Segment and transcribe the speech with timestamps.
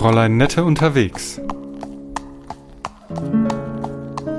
[0.00, 1.38] Fräulein Nette unterwegs.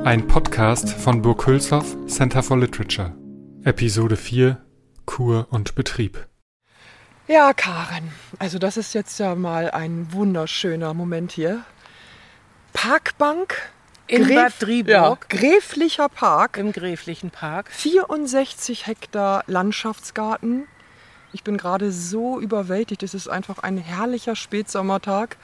[0.04, 3.16] Ein Podcast von Burg Hülshoff Center for Literature.
[3.64, 4.58] Episode 4
[5.06, 6.26] Kur und Betrieb.
[7.28, 11.64] Ja, Karen, also das ist jetzt ja mal ein wunderschöner Moment hier.
[12.74, 13.56] Parkbank
[14.08, 14.90] In Gräf- Bad Driburg.
[14.90, 16.58] Ja, Gräflicher Park.
[16.58, 17.70] Im Gräflichen Park.
[17.72, 20.64] 64 Hektar Landschaftsgarten.
[21.34, 23.04] Ich bin gerade so überwältigt.
[23.04, 25.38] Es ist einfach ein herrlicher Spätsommertag.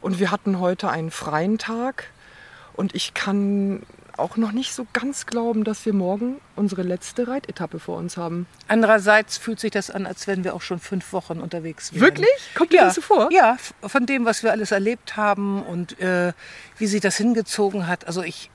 [0.00, 2.06] Und wir hatten heute einen freien Tag.
[2.74, 3.82] Und ich kann
[4.16, 8.46] auch noch nicht so ganz glauben, dass wir morgen unsere letzte Reitetappe vor uns haben.
[8.68, 12.02] Andererseits fühlt sich das an, als wenn wir auch schon fünf Wochen unterwegs wären.
[12.02, 12.28] Wirklich?
[12.54, 12.84] Kommt dir ja.
[12.84, 13.30] das so vor?
[13.32, 16.32] Ja, von dem, was wir alles erlebt haben und äh,
[16.78, 18.06] wie sich das hingezogen hat.
[18.06, 18.50] Also ich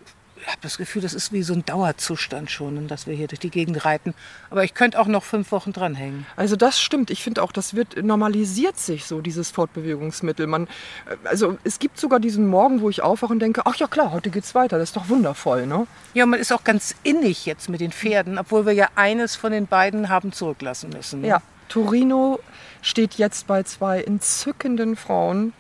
[0.48, 3.50] habe das Gefühl, das ist wie so ein Dauerzustand schon, dass wir hier durch die
[3.50, 4.14] Gegend reiten.
[4.50, 6.26] Aber ich könnte auch noch fünf Wochen dranhängen.
[6.36, 7.10] Also das stimmt.
[7.12, 10.48] Ich finde auch, das wird normalisiert sich so, dieses Fortbewegungsmittel.
[10.48, 13.88] Man, äh, also es gibt sogar diesen Morgen, wo ich aufwache und denke, ach ja
[13.88, 14.78] klar, heute geht's weiter.
[14.78, 15.88] Das ist doch wundervoll, ne?
[16.14, 19.52] Ja, man ist auch ganz innig jetzt mit den Pferden, obwohl wir ja eines von
[19.52, 21.22] den beiden haben zurücklassen müssen.
[21.22, 21.28] ne?
[21.28, 21.42] Ja.
[21.70, 22.40] Torino
[22.82, 25.54] steht jetzt bei zwei entzückenden Frauen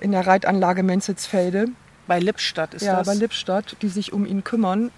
[0.00, 1.66] in der Reitanlage Menzitzfelde,
[2.06, 3.06] Bei Lippstadt ist ja, das.
[3.06, 4.90] bei Lippstadt, die sich um ihn kümmern,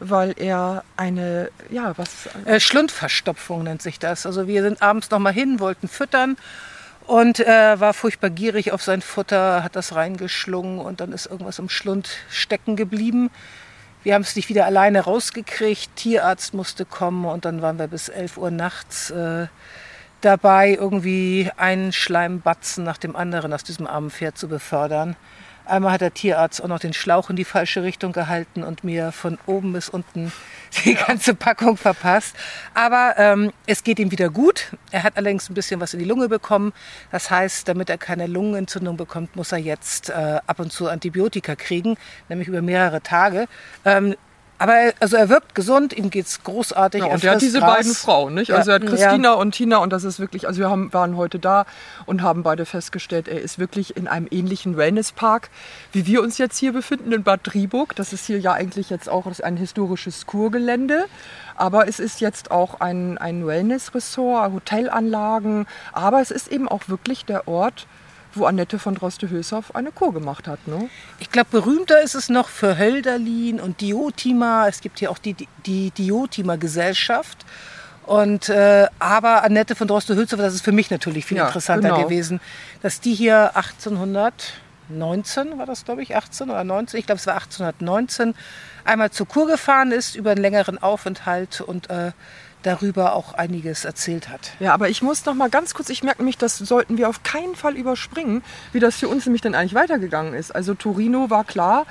[0.00, 4.26] weil er eine, ja, was, Äh, Schlundverstopfung nennt sich das.
[4.26, 6.36] Also wir sind abends noch mal hin, wollten füttern
[7.06, 11.58] und äh, war furchtbar gierig auf sein Futter, hat das reingeschlungen und dann ist irgendwas
[11.58, 13.30] im Schlund stecken geblieben.
[14.02, 15.96] Wir haben es nicht wieder alleine rausgekriegt.
[15.96, 19.46] Tierarzt musste kommen und dann waren wir bis 11 Uhr nachts äh,
[20.20, 25.16] dabei, irgendwie einen Schleimbatzen nach dem anderen aus diesem armen Pferd zu befördern.
[25.66, 29.12] Einmal hat der Tierarzt auch noch den Schlauch in die falsche Richtung gehalten und mir
[29.12, 30.30] von oben bis unten
[30.84, 32.36] die ganze Packung verpasst.
[32.74, 34.72] Aber ähm, es geht ihm wieder gut.
[34.90, 36.72] Er hat allerdings ein bisschen was in die Lunge bekommen.
[37.10, 41.56] Das heißt, damit er keine Lungenentzündung bekommt, muss er jetzt äh, ab und zu Antibiotika
[41.56, 41.96] kriegen,
[42.28, 43.46] nämlich über mehrere Tage.
[43.84, 44.16] Ähm,
[44.58, 47.02] aber er, also er wirkt gesund, ihm geht's großartig.
[47.02, 47.76] Ja, und er hat diese Gras.
[47.76, 48.52] beiden Frauen, nicht?
[48.52, 51.16] Also Ja, er hat Christina und Tina und das ist wirklich, also wir haben, waren
[51.16, 51.66] heute da
[52.06, 55.50] und haben beide festgestellt, er ist wirklich in einem ähnlichen Wellnesspark,
[55.92, 57.96] wie wir uns jetzt hier befinden in Bad Driburg.
[57.96, 61.06] Das ist hier ja eigentlich jetzt auch ein historisches Kurgelände.
[61.56, 65.66] Aber es ist jetzt auch ein, ein Wellness-Ressort, Hotelanlagen.
[65.92, 67.86] Aber es ist eben auch wirklich der Ort,
[68.36, 70.66] wo Annette von Droste-Hülshoff eine Kur gemacht hat.
[70.66, 70.88] Ne?
[71.18, 74.68] Ich glaube, berühmter ist es noch für Hölderlin und Diotima.
[74.68, 75.36] Es gibt hier auch die,
[75.66, 77.44] die Diotima-Gesellschaft.
[78.06, 82.04] Und äh, aber Annette von Droste-Hülshoff, das ist für mich natürlich viel Ja, interessanter genau.
[82.04, 82.40] gewesen,
[82.82, 87.34] dass die hier 1819 war das, glaube ich, 18 oder 19, ich glaube, es war
[87.34, 88.34] 1819,
[88.84, 92.12] einmal zur Kur gefahren ist über einen längeren Aufenthalt und äh,
[92.64, 94.52] darüber auch einiges erzählt hat.
[94.58, 97.22] Ja, aber ich muss noch mal ganz kurz, ich merke nämlich, das sollten wir auf
[97.22, 98.42] keinen Fall überspringen,
[98.72, 100.54] wie das für uns nämlich dann eigentlich weitergegangen ist.
[100.54, 101.86] Also Torino war klar,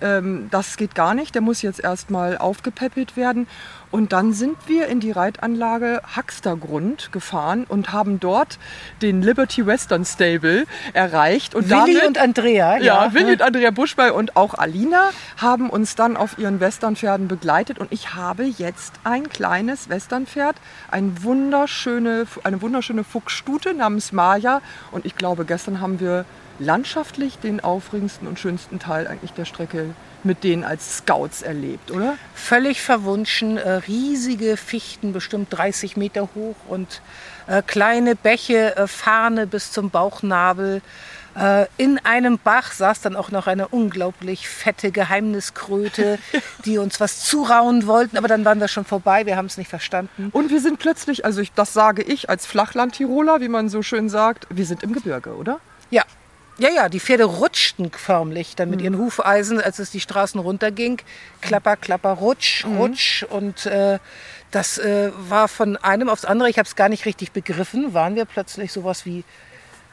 [0.00, 3.46] ähm, das geht gar nicht, der muss jetzt erstmal aufgepäppelt werden.
[3.90, 8.58] Und dann sind wir in die Reitanlage Haxtergrund gefahren und haben dort
[9.02, 10.64] den Liberty Western Stable
[10.94, 11.54] erreicht.
[11.54, 15.94] Und Willi damit, und Andrea, ja, Willi und Andrea Buschbei und auch Alina haben uns
[15.94, 20.56] dann auf ihren Westernpferden begleitet und ich habe jetzt ein kleines Westernpferd,
[20.90, 26.24] ein wunderschöne, eine wunderschöne Fuchsstute namens Maya und ich glaube, gestern haben wir
[26.58, 32.16] landschaftlich den aufregendsten und schönsten Teil eigentlich der Strecke mit denen als Scouts erlebt, oder?
[32.34, 37.00] völlig verwunschen, äh, riesige Fichten, bestimmt 30 Meter hoch und
[37.46, 40.82] äh, kleine Bäche, äh, Farne bis zum Bauchnabel.
[41.78, 46.18] In einem Bach saß dann auch noch eine unglaublich fette Geheimniskröte,
[46.66, 49.70] die uns was zurauen wollten, aber dann waren wir schon vorbei, wir haben es nicht
[49.70, 50.28] verstanden.
[50.34, 54.10] Und wir sind plötzlich, also ich, das sage ich als Flachland-Tiroler, wie man so schön
[54.10, 55.58] sagt, wir sind im Gebirge, oder?
[55.88, 56.02] Ja.
[56.62, 61.02] Ja, ja, die Pferde rutschten förmlich dann mit ihren Hufeisen, als es die Straßen runterging.
[61.40, 63.24] Klapper, klapper, rutsch, rutsch.
[63.24, 63.98] Und äh,
[64.52, 68.14] das äh, war von einem aufs andere, ich habe es gar nicht richtig begriffen, waren
[68.14, 69.24] wir plötzlich sowas wie,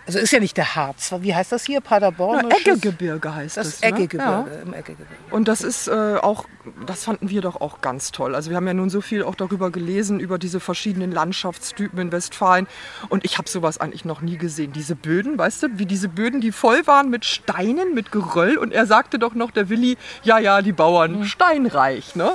[0.10, 2.50] also ist ja nicht der Harz, wie heißt das hier, Paderborn?
[2.50, 3.82] Ja, Eggegebirge heißt Das es.
[3.82, 3.88] ne?
[3.90, 4.22] Eggegebirge,
[4.52, 4.62] Ja.
[4.64, 5.14] im Eggegebirge.
[5.30, 6.46] Und das ist äh, auch,
[6.88, 8.34] das fanden wir doch auch ganz toll.
[8.34, 12.12] Also wir haben ja nun so viel auch darüber gelesen, über diese verschiedenen Landschaftstypen in
[12.12, 12.68] Westfalen.
[13.10, 14.72] Und ich habe sowas eigentlich noch nie gesehen.
[14.74, 18.58] Diese Böden, weißt du, wie diese Böden, die voll waren mit Steinen, mit Geröll.
[18.58, 22.34] Und er sagte doch noch, der Willi, ja, ja, die Bauern, steinreich, ne?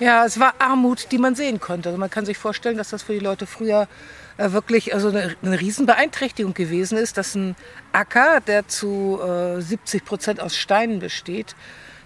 [0.00, 1.88] Ja, es war Armut, die man sehen konnte.
[1.88, 3.88] Also man kann sich vorstellen, dass das für die Leute früher
[4.38, 7.56] äh, wirklich also eine, eine Riesenbeeinträchtigung gewesen ist, dass ein
[7.92, 11.54] Acker, der zu äh, 70 Prozent aus Steinen besteht,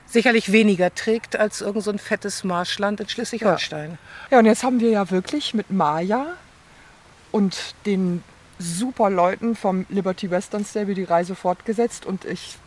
[0.06, 3.98] sicherlich weniger trägt als irgend so ein fettes Marschland in Schleswig-Holstein.
[4.30, 6.36] Ja, und jetzt haben wir ja wirklich mit Maya
[7.30, 8.22] und den
[8.58, 12.58] super Leuten vom Liberty Western Stable die Reise fortgesetzt und ich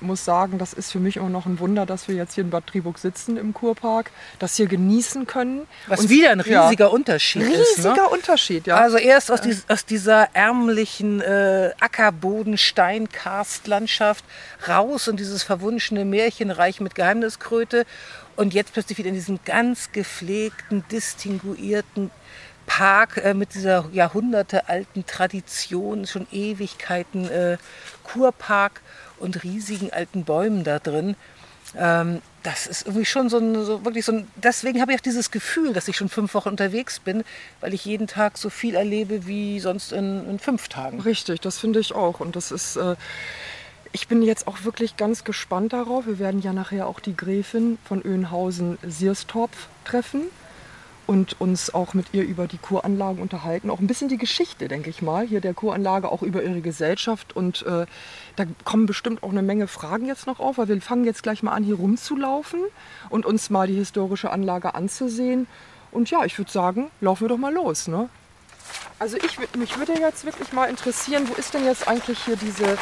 [0.00, 2.50] muss sagen, das ist für mich immer noch ein Wunder, dass wir jetzt hier in
[2.50, 5.66] Bad Triburg sitzen im Kurpark, das hier genießen können.
[5.86, 7.78] Was und, wieder ein riesiger ja, Unterschied riesiger ist.
[7.78, 8.08] Riesiger ne?
[8.08, 8.76] Unterschied, ja.
[8.76, 14.24] Also erst aus, dies, aus dieser ärmlichen äh, Ackerboden, Steinkarstlandschaft
[14.68, 17.86] raus und dieses verwunschene Märchenreich mit Geheimniskröte
[18.36, 22.10] und jetzt plötzlich wieder in diesem ganz gepflegten, distinguierten
[22.70, 27.58] Park äh, mit dieser jahrhundertealten Tradition, schon Ewigkeiten äh,
[28.04, 28.80] Kurpark
[29.20, 31.16] und riesigen alten Bäumen da drin.
[31.76, 35.02] Ähm, das ist irgendwie schon so ein, so wirklich so ein, deswegen habe ich auch
[35.02, 37.22] dieses Gefühl, dass ich schon fünf Wochen unterwegs bin,
[37.60, 41.00] weil ich jeden Tag so viel erlebe wie sonst in, in fünf Tagen.
[41.00, 42.20] Richtig, das finde ich auch.
[42.20, 42.96] Und das ist, äh,
[43.92, 46.06] ich bin jetzt auch wirklich ganz gespannt darauf.
[46.06, 49.50] Wir werden ja nachher auch die Gräfin von Öhnhausen-Sierstorf
[49.84, 50.22] treffen
[51.10, 53.68] und uns auch mit ihr über die Kuranlagen unterhalten.
[53.70, 57.34] Auch ein bisschen die Geschichte, denke ich mal, hier der Kuranlage, auch über ihre Gesellschaft.
[57.34, 57.86] Und äh,
[58.36, 61.42] da kommen bestimmt auch eine Menge Fragen jetzt noch auf, weil wir fangen jetzt gleich
[61.42, 62.60] mal an, hier rumzulaufen
[63.08, 65.48] und uns mal die historische Anlage anzusehen.
[65.90, 67.88] Und ja, ich würde sagen, laufen wir doch mal los.
[67.88, 68.08] Ne?
[68.98, 72.76] Also ich, mich würde jetzt wirklich mal interessieren, wo ist denn jetzt eigentlich hier diese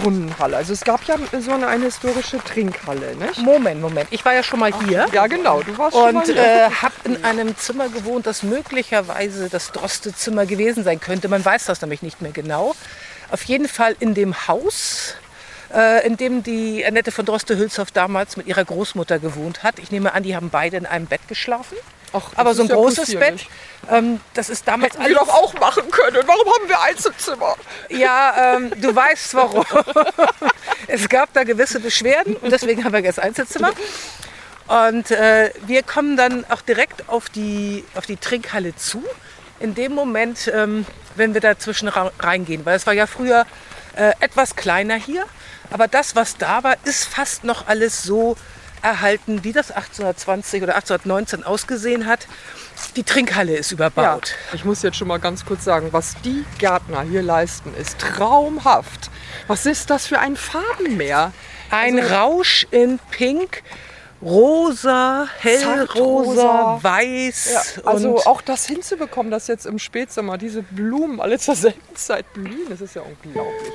[0.00, 0.56] Brunnenhalle?
[0.56, 3.38] Also es gab ja so eine, eine historische Trinkhalle, nicht?
[3.38, 4.06] Moment, Moment.
[4.12, 5.06] Ich war ja schon mal hier.
[5.08, 5.62] Ach, ja, genau.
[5.62, 6.36] Du warst und, schon mal hier.
[6.36, 11.28] äh, habe in einem Zimmer gewohnt, das möglicherweise das Droste-Zimmer gewesen sein könnte.
[11.28, 12.76] Man weiß das nämlich nicht mehr genau.
[13.32, 15.14] Auf jeden Fall in dem Haus,
[15.74, 19.80] äh, in dem die Annette von Droste-Hülshoff damals mit ihrer Großmutter gewohnt hat.
[19.80, 21.76] Ich nehme an, die haben beide in einem Bett geschlafen.
[22.12, 23.46] Ach, aber so ein ja großes Bett,
[23.90, 26.22] ähm, das ist damals Hätten wir doch auch machen können.
[26.26, 27.56] Warum haben wir Einzelzimmer?
[27.88, 29.64] Ja, ähm, du weißt warum.
[30.86, 33.72] es gab da gewisse Beschwerden und deswegen haben wir jetzt Einzelzimmer.
[34.68, 39.02] Und äh, wir kommen dann auch direkt auf die, auf die Trinkhalle zu.
[39.60, 43.46] In dem Moment, ähm, wenn wir dazwischen reingehen, weil es war ja früher
[43.96, 45.24] äh, etwas kleiner hier,
[45.70, 48.36] aber das, was da war, ist fast noch alles so
[48.86, 52.26] erhalten, wie das 1820 oder 1819 ausgesehen hat.
[52.94, 54.28] Die Trinkhalle ist überbaut.
[54.28, 57.98] Ja, ich muss jetzt schon mal ganz kurz sagen, was die Gärtner hier leisten, ist
[57.98, 59.10] traumhaft.
[59.48, 61.32] Was ist das für ein Farbenmeer?
[61.70, 63.62] Ein also, Rausch in Pink,
[64.22, 67.50] rosa, hellrosa, weiß.
[67.52, 72.32] Ja, also auch das hinzubekommen, dass jetzt im Spätsommer diese Blumen alle zur selben Zeit
[72.32, 73.72] blühen, das ist ja unglaublich.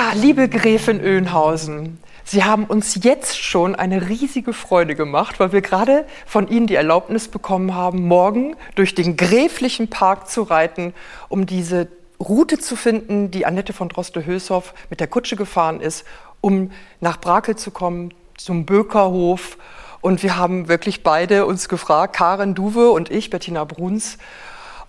[0.00, 5.60] Ja, liebe Gräfin Öhnhausen, Sie haben uns jetzt schon eine riesige Freude gemacht, weil wir
[5.60, 10.94] gerade von Ihnen die Erlaubnis bekommen haben, morgen durch den gräflichen Park zu reiten,
[11.28, 11.88] um diese
[12.18, 16.06] Route zu finden, die Annette von Droste-Hülshoff mit der Kutsche gefahren ist,
[16.40, 16.70] um
[17.00, 19.58] nach Brakel zu kommen, zum Bökerhof.
[20.00, 24.16] Und wir haben wirklich beide uns gefragt, Karen Duwe und ich, Bettina Bruns,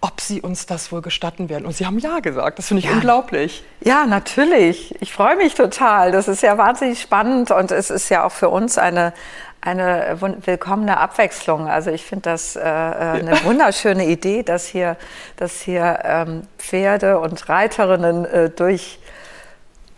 [0.02, 1.66] ob Sie uns das wohl gestatten werden.
[1.66, 2.58] Und Sie haben Ja gesagt.
[2.58, 2.94] Das finde ich ja.
[2.94, 3.64] unglaublich.
[3.82, 4.96] Ja, natürlich.
[5.00, 6.12] Ich freue mich total.
[6.12, 9.14] Das ist ja wahnsinnig spannend und es ist ja auch für uns eine,
[9.62, 11.68] eine willkommene Abwechslung.
[11.68, 14.98] Also ich finde das äh, äh eine wunderschöne Idee, dass hier,
[15.38, 18.98] dass hier ähm, Pferde und Reiterinnen äh, durch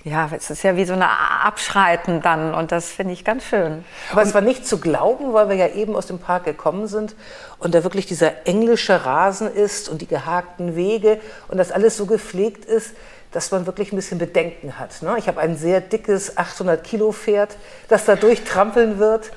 [0.04, 3.86] ja, es ist ja wie so eine Abschreiten dann und das finde ich ganz schön.
[4.12, 6.88] Aber und es war nicht zu glauben, weil wir ja eben aus dem Park gekommen
[6.88, 7.16] sind
[7.58, 12.06] und da wirklich dieser englische Rasen ist und die gehakten Wege und das alles so
[12.06, 12.94] gepflegt ist,
[13.32, 15.02] dass man wirklich ein bisschen Bedenken hat.
[15.02, 15.16] Ne?
[15.18, 17.56] Ich habe ein sehr dickes 800 Kilo Pferd,
[17.88, 19.32] das da durchtrampeln wird.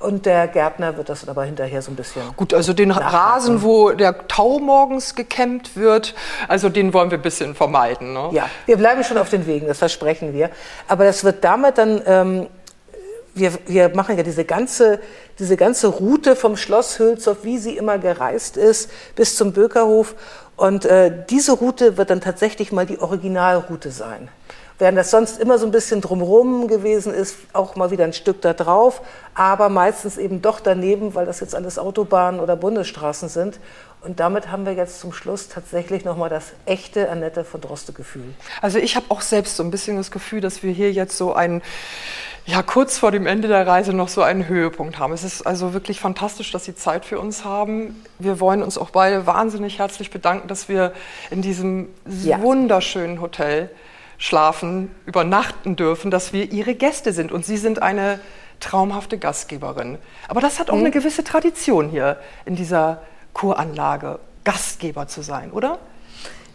[0.00, 2.22] Und der Gärtner wird das aber hinterher so ein bisschen.
[2.36, 6.14] Gut, also den Rasen, wo der Tau morgens gekämmt wird,
[6.46, 8.12] also den wollen wir ein bisschen vermeiden.
[8.12, 8.28] Ne?
[8.32, 10.50] Ja, wir bleiben schon auf den Wegen, das versprechen wir.
[10.86, 12.46] Aber das wird damit dann, ähm,
[13.34, 15.00] wir, wir machen ja diese ganze,
[15.40, 20.14] diese ganze Route vom Schloss Hülshoff, wie sie immer gereist ist, bis zum Bökerhof.
[20.56, 24.28] Und äh, diese Route wird dann tatsächlich mal die Originalroute sein
[24.78, 28.40] während das sonst immer so ein bisschen drumherum gewesen ist, auch mal wieder ein Stück
[28.42, 29.02] da drauf,
[29.34, 33.58] aber meistens eben doch daneben, weil das jetzt alles Autobahnen oder Bundesstraßen sind.
[34.00, 38.32] Und damit haben wir jetzt zum Schluss tatsächlich nochmal das echte Annette von Droste-Gefühl.
[38.62, 41.34] Also ich habe auch selbst so ein bisschen das Gefühl, dass wir hier jetzt so
[41.34, 41.62] ein
[42.46, 45.12] ja, kurz vor dem Ende der Reise noch so einen Höhepunkt haben.
[45.12, 48.02] Es ist also wirklich fantastisch, dass Sie Zeit für uns haben.
[48.18, 50.94] Wir wollen uns auch beide wahnsinnig herzlich bedanken, dass wir
[51.30, 51.88] in diesem
[52.22, 52.40] ja.
[52.40, 53.68] wunderschönen Hotel
[54.18, 57.32] schlafen, übernachten dürfen, dass wir ihre Gäste sind.
[57.32, 58.20] Und sie sind eine
[58.60, 59.98] traumhafte Gastgeberin.
[60.26, 60.80] Aber das hat auch mhm.
[60.80, 63.00] eine gewisse Tradition hier in dieser
[63.32, 65.78] Kuranlage, Gastgeber zu sein, oder?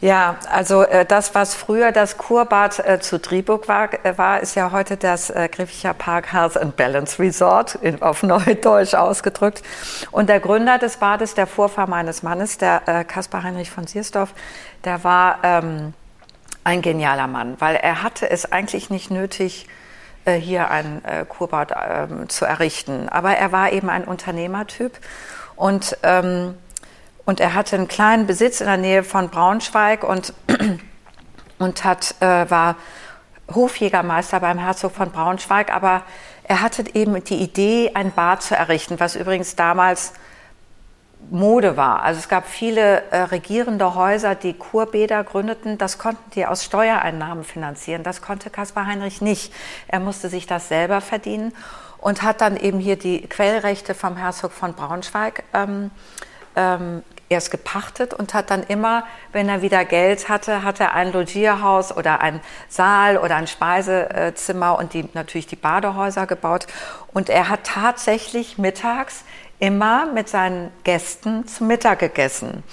[0.01, 4.53] Ja, also äh, das, was früher das Kurbad äh, zu Driburg war, äh, war, ist
[4.55, 9.63] ja heute das äh, Grifficher Park Health and Balance Resort, in, auf Neudeutsch ausgedrückt.
[10.11, 14.33] Und der Gründer des Bades, der Vorfahr meines Mannes, der äh, Kaspar Heinrich von Siersdorf,
[14.83, 15.93] der war ähm,
[16.63, 19.67] ein genialer Mann, weil er hatte es eigentlich nicht nötig,
[20.25, 23.09] äh, hier ein äh, Kurbad ähm, zu errichten.
[23.09, 24.99] Aber er war eben ein Unternehmertyp
[25.55, 26.55] und ähm,
[27.25, 30.33] und er hatte einen kleinen Besitz in der Nähe von Braunschweig und,
[31.59, 32.75] und hat, äh, war
[33.53, 35.73] Hofjägermeister beim Herzog von Braunschweig.
[35.73, 36.03] Aber
[36.43, 40.13] er hatte eben die Idee, ein Bad zu errichten, was übrigens damals
[41.29, 42.03] Mode war.
[42.03, 45.77] Also es gab viele äh, regierende Häuser, die Kurbäder gründeten.
[45.77, 48.03] Das konnten die aus Steuereinnahmen finanzieren.
[48.03, 49.53] Das konnte Kaspar Heinrich nicht.
[49.87, 51.53] Er musste sich das selber verdienen
[51.99, 55.89] und hat dann eben hier die Quellrechte vom Herzog von Braunschweig ähm,
[56.55, 61.11] ähm, erst gepachtet und hat dann immer, wenn er wieder Geld hatte, hat er ein
[61.11, 62.39] Logierhaus oder ein
[62.69, 66.67] Saal oder ein Speisezimmer und die, natürlich die Badehäuser gebaut.
[67.13, 69.23] Und er hat tatsächlich mittags
[69.59, 72.63] immer mit seinen Gästen zum Mittag gegessen.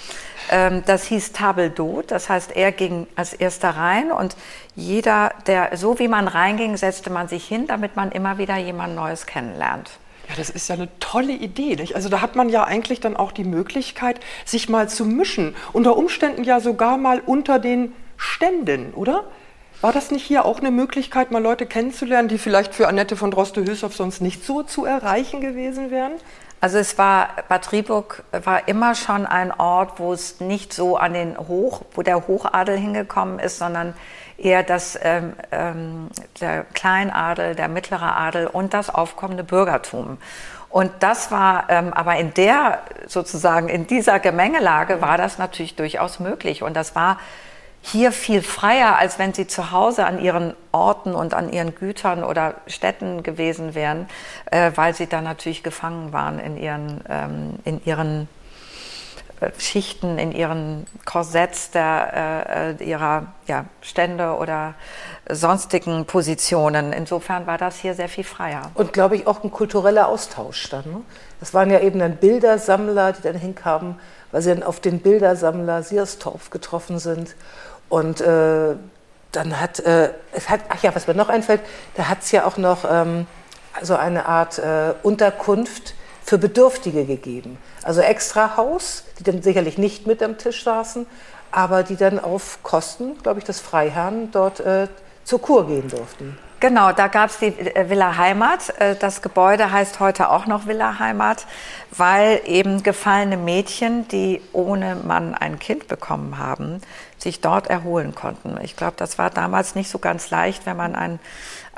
[0.49, 4.35] Ähm, das hieß Table d'Hôte, das heißt, er ging als erster rein und
[4.75, 8.95] jeder, der, so wie man reinging, setzte man sich hin, damit man immer wieder jemand
[8.95, 9.91] Neues kennenlernt.
[10.27, 11.75] Ja, das ist ja eine tolle Idee.
[11.75, 11.95] Nicht?
[11.95, 15.55] Also da hat man ja eigentlich dann auch die Möglichkeit, sich mal zu mischen.
[15.73, 19.25] Unter Umständen ja sogar mal unter den Ständen, oder?
[19.81, 23.31] War das nicht hier auch eine Möglichkeit, mal Leute kennenzulernen, die vielleicht für Annette von
[23.31, 26.13] Droste-Hülshoff sonst nicht so zu erreichen gewesen wären?
[26.61, 31.13] Also es war, Bad Rieburg war immer schon ein Ort, wo es nicht so an
[31.13, 33.95] den Hoch, wo der Hochadel hingekommen ist, sondern
[34.37, 40.19] eher das, ähm, ähm, der Kleinadel, der mittlere Adel und das aufkommende Bürgertum.
[40.69, 46.19] Und das war ähm, aber in der, sozusagen, in dieser Gemengelage war das natürlich durchaus
[46.19, 46.61] möglich.
[46.61, 47.17] Und das war
[47.81, 52.23] hier viel freier, als wenn sie zu Hause an ihren Orten und an ihren Gütern
[52.23, 54.07] oder Städten gewesen wären,
[54.51, 58.29] äh, weil sie dann natürlich gefangen waren in ihren, ähm, in ihren
[59.39, 64.75] äh, Schichten, in ihren Korsetts der, äh, ihrer ja, Stände oder
[65.27, 66.93] sonstigen Positionen.
[66.93, 68.69] Insofern war das hier sehr viel freier.
[68.75, 70.83] Und glaube ich auch ein kultureller Austausch dann.
[70.85, 71.01] Ne?
[71.39, 73.95] Das waren ja eben dann Bildersammler, die dann hinkamen,
[74.31, 77.35] weil sie dann auf den Bildersammler Sierstorf getroffen sind
[77.89, 78.75] und äh,
[79.31, 81.61] dann hat äh, es hat, ach ja, was mir noch einfällt,
[81.95, 83.27] da hat es ja auch noch ähm,
[83.81, 87.57] so eine Art äh, Unterkunft für Bedürftige gegeben.
[87.83, 91.05] Also extra Haus, die dann sicherlich nicht mit am Tisch saßen,
[91.51, 94.87] aber die dann auf Kosten, glaube ich, des Freiherrn dort äh,
[95.23, 96.37] zur Kur gehen durften.
[96.61, 98.69] Genau, da gab es die äh, Villa Heimat.
[98.79, 101.47] Äh, das Gebäude heißt heute auch noch Villa Heimat,
[101.89, 106.79] weil eben gefallene Mädchen, die ohne Mann ein Kind bekommen haben,
[107.17, 108.59] sich dort erholen konnten.
[108.61, 111.19] Ich glaube, das war damals nicht so ganz leicht, wenn man ein,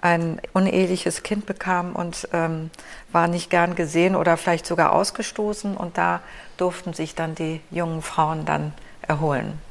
[0.01, 2.69] ein uneheliches Kind bekam und ähm,
[3.13, 5.77] war nicht gern gesehen oder vielleicht sogar ausgestoßen.
[5.77, 6.19] Und da
[6.57, 8.73] durften sich dann die jungen Frauen dann
[9.07, 9.61] erholen.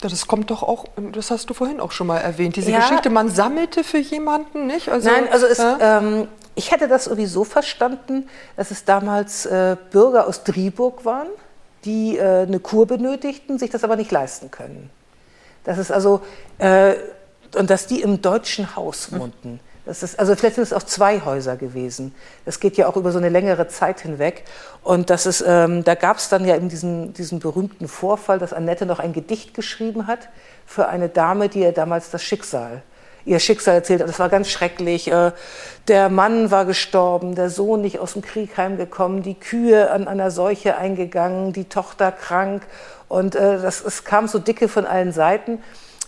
[0.00, 2.80] Das kommt doch auch, das hast du vorhin auch schon mal erwähnt, diese ja.
[2.80, 4.88] Geschichte, man sammelte für jemanden, nicht?
[4.88, 5.98] Also, Nein, also es, ja?
[5.98, 11.28] ähm, ich hätte das sowieso verstanden, dass es damals äh, Bürger aus Driburg waren,
[11.84, 14.90] die äh, eine Kur benötigten, sich das aber nicht leisten können.
[15.64, 16.20] Das ist also,
[16.58, 16.94] äh,
[17.56, 19.60] und dass die im deutschen Haus wohnten.
[19.90, 22.14] Das ist, also vielleicht sind es auch zwei Häuser gewesen.
[22.44, 24.44] Das geht ja auch über so eine längere Zeit hinweg.
[24.84, 28.52] Und das ist, ähm, da gab es dann ja eben diesen, diesen berühmten Vorfall, dass
[28.52, 30.28] Annette noch ein Gedicht geschrieben hat
[30.64, 32.82] für eine Dame, die ihr damals das Schicksal,
[33.24, 34.02] ihr Schicksal erzählt.
[34.02, 35.10] Das war ganz schrecklich.
[35.10, 35.32] Äh,
[35.88, 40.30] der Mann war gestorben, der Sohn nicht aus dem Krieg heimgekommen, die Kühe an einer
[40.30, 42.62] Seuche eingegangen, die Tochter krank.
[43.08, 45.58] Und äh, das, es kam so dicke von allen Seiten,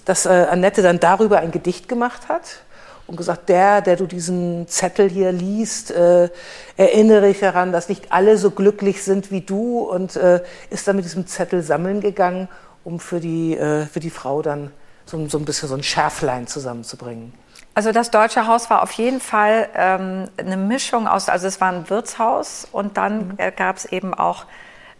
[0.04, 2.62] dass äh, Annette dann darüber ein Gedicht gemacht hat
[3.06, 6.30] und gesagt, der, der du diesen Zettel hier liest, äh,
[6.76, 10.96] erinnere dich daran, dass nicht alle so glücklich sind wie du und äh, ist dann
[10.96, 12.48] mit diesem Zettel sammeln gegangen,
[12.84, 14.70] um für die, äh, für die Frau dann
[15.06, 17.32] so, so ein bisschen so ein Schärflein zusammenzubringen.
[17.74, 21.72] Also das Deutsche Haus war auf jeden Fall ähm, eine Mischung aus, also es war
[21.72, 23.34] ein Wirtshaus und dann mhm.
[23.38, 24.44] Äh, gab es eben auch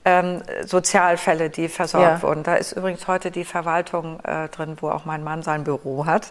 [0.05, 2.23] ähm, Sozialfälle, die versorgt ja.
[2.23, 2.43] wurden.
[2.43, 6.29] Da ist übrigens heute die Verwaltung äh, drin, wo auch mein Mann sein Büro hat.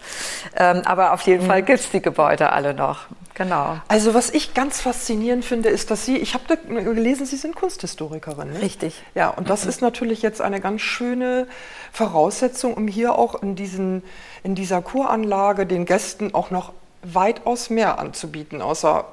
[0.55, 1.47] Ähm, aber auf jeden mhm.
[1.47, 3.05] Fall gibt es die Gebäude alle noch.
[3.33, 3.77] Genau.
[3.87, 8.51] Also was ich ganz faszinierend finde, ist, dass Sie, ich habe gelesen, Sie sind Kunsthistorikerin.
[8.51, 8.61] Nicht?
[8.61, 9.03] Richtig.
[9.15, 11.47] Ja, und das ist natürlich jetzt eine ganz schöne
[11.93, 14.03] Voraussetzung, um hier auch in, diesen,
[14.43, 16.73] in dieser Kuranlage den Gästen auch noch
[17.03, 19.05] weitaus mehr anzubieten, außer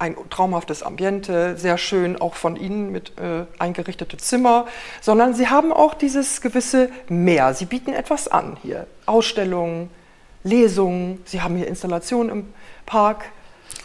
[0.00, 4.66] ein traumhaftes Ambiente, sehr schön auch von Ihnen mit äh, eingerichtete Zimmer,
[5.00, 7.52] sondern Sie haben auch dieses gewisse Mehr.
[7.52, 8.86] Sie bieten etwas an hier.
[9.04, 9.90] Ausstellungen,
[10.42, 12.54] Lesungen, Sie haben hier Installationen im
[12.86, 13.26] Park.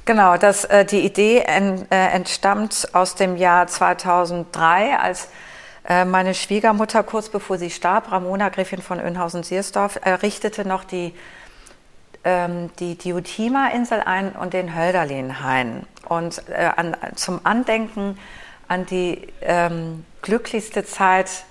[0.06, 5.28] Genau, das, äh, die Idee en, äh, entstammt aus dem Jahr 2003, als
[5.88, 11.14] äh, meine Schwiegermutter kurz bevor sie starb, Ramona Gräfin von Önhausen-Siersdorf, errichtete noch die,
[12.26, 15.86] ähm, die Diotima-Insel ein und den Hölderlin-Hain.
[16.10, 18.18] Und äh, an, zum Andenken
[18.68, 21.46] an die ähm, glücklichste Zeit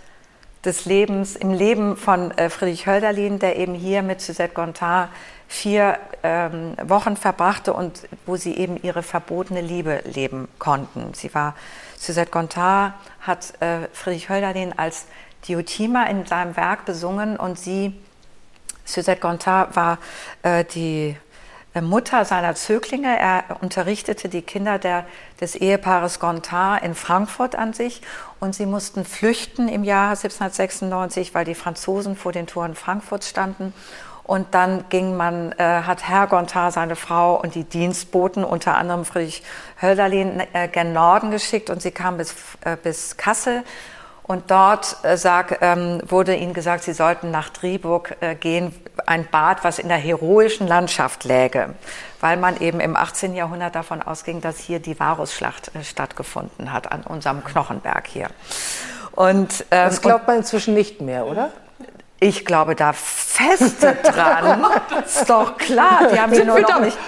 [0.64, 5.10] des Lebens, im Leben von äh, Friedrich Hölderlin, der eben hier mit Suzette Gontard
[5.46, 11.12] vier ähm, Wochen verbrachte und wo sie eben ihre verbotene Liebe leben konnten.
[11.14, 11.54] Sie war,
[11.98, 15.06] Suzette Gontard hat äh, Friedrich Hölderlin als
[15.46, 17.94] Diotima in seinem Werk besungen und sie,
[18.84, 19.98] Suzette Gontard, war
[20.42, 21.16] äh, die
[21.74, 23.18] äh, Mutter seiner Zöglinge.
[23.18, 25.04] Er unterrichtete die Kinder der,
[25.40, 28.02] des Ehepaares Gontard in Frankfurt an sich
[28.40, 33.74] und sie mussten flüchten im Jahr 1796, weil die Franzosen vor den Toren Frankfurts standen.
[34.22, 39.04] Und dann ging man, äh, hat Herr Gontard, seine Frau und die Dienstboten, unter anderem
[39.04, 39.42] Friedrich
[39.82, 43.64] Hölderlin, äh, gen Norden geschickt und sie kam bis, äh, bis Kassel.
[44.26, 49.26] Und dort äh, sag, ähm, wurde ihnen gesagt, sie sollten nach Driburg äh, gehen, ein
[49.30, 51.74] Bad, was in der heroischen Landschaft läge,
[52.20, 53.34] weil man eben im 18.
[53.34, 58.28] Jahrhundert davon ausging, dass hier die Varusschlacht äh, stattgefunden hat, an unserem Knochenberg hier.
[59.12, 61.52] Und, ähm, das glaubt man inzwischen nicht mehr, oder?
[62.20, 64.64] Ich glaube da fest dran.
[65.04, 66.08] ist doch klar.
[66.12, 66.98] Die haben, nur noch nicht,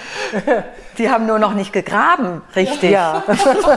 [0.97, 2.91] die haben nur noch nicht gegraben, richtig.
[2.91, 3.23] Ja.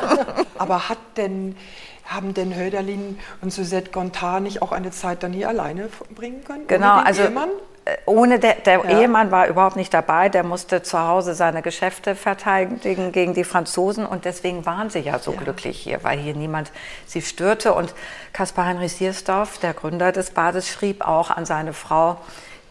[0.59, 1.57] Aber hat denn,
[2.05, 6.67] haben denn Hölderlin und Suzette Gontard nicht auch eine Zeit dann hier alleine bringen können?
[6.67, 7.51] Genau, also Ehemann?
[7.91, 9.01] Äh, ohne der, der ja.
[9.01, 14.07] Ehemann war überhaupt nicht dabei, der musste zu Hause seine Geschäfte verteidigen gegen die Franzosen
[14.07, 15.41] und deswegen waren sie ja so ja.
[15.41, 16.71] glücklich hier, weil hier niemand
[17.07, 17.95] sie störte und
[18.33, 22.19] Kaspar Heinrich Siersdorf, der Gründer des Bades, schrieb auch an seine Frau,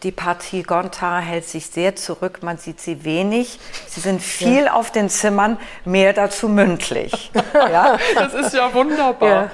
[0.02, 3.60] die Partie Gontard hält sich sehr zurück, man sieht sie wenig.
[3.86, 4.72] Sie sind viel ja.
[4.72, 7.30] auf den Zimmern, mehr dazu mündlich.
[7.54, 7.98] ja?
[8.14, 9.50] Das ist ja wunderbar.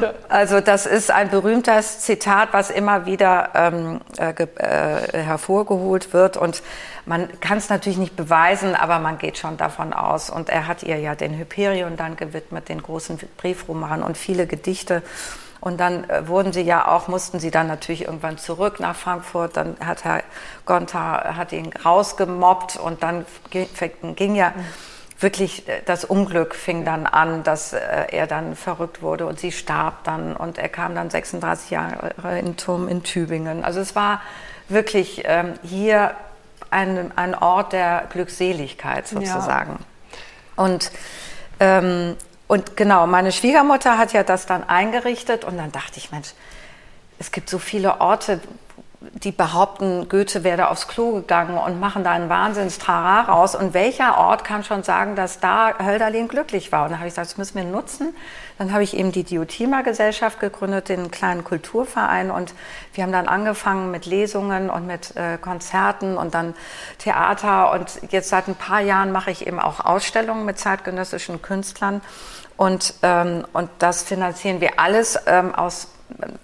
[0.00, 0.14] Ja.
[0.28, 6.38] Also das ist ein berühmtes Zitat, was immer wieder ähm, äh, äh, hervorgeholt wird.
[6.38, 6.62] Und
[7.04, 10.30] man kann es natürlich nicht beweisen, aber man geht schon davon aus.
[10.30, 15.02] Und er hat ihr ja den Hyperion dann gewidmet, den großen Briefroman und viele Gedichte.
[15.60, 19.56] Und dann äh, wurden sie ja auch, mussten sie dann natürlich irgendwann zurück nach Frankfurt.
[19.56, 20.22] Dann hat Herr
[20.64, 23.68] Gonta hat ihn rausgemobbt und dann ging,
[24.16, 24.54] ging ja
[25.18, 27.78] wirklich äh, das Unglück fing dann an, dass äh,
[28.10, 32.56] er dann verrückt wurde und sie starb dann und er kam dann 36 Jahre in
[32.56, 33.64] Turm in Tübingen.
[33.64, 34.22] Also es war
[34.68, 36.14] wirklich ähm, hier
[36.70, 39.72] ein, ein Ort der Glückseligkeit sozusagen.
[39.72, 40.64] Ja.
[40.64, 40.90] Und
[41.58, 42.16] ähm,
[42.50, 46.30] und genau, meine Schwiegermutter hat ja das dann eingerichtet und dann dachte ich, Mensch,
[47.20, 48.40] es gibt so viele Orte,
[49.00, 53.54] die behaupten, Goethe wäre da aufs Klo gegangen und machen da einen Wahnsinnstrara raus.
[53.54, 56.84] Und welcher Ort kann schon sagen, dass da Hölderlin glücklich war?
[56.84, 58.14] Und dann habe ich gesagt, das müssen wir nutzen.
[58.58, 62.30] Dann habe ich eben die Diotima-Gesellschaft gegründet, den kleinen Kulturverein.
[62.30, 62.52] Und
[62.92, 66.54] wir haben dann angefangen mit Lesungen und mit äh, Konzerten und dann
[66.98, 67.72] Theater.
[67.72, 72.02] Und jetzt seit ein paar Jahren mache ich eben auch Ausstellungen mit zeitgenössischen Künstlern.
[72.58, 75.88] Und, ähm, und das finanzieren wir alles ähm, aus,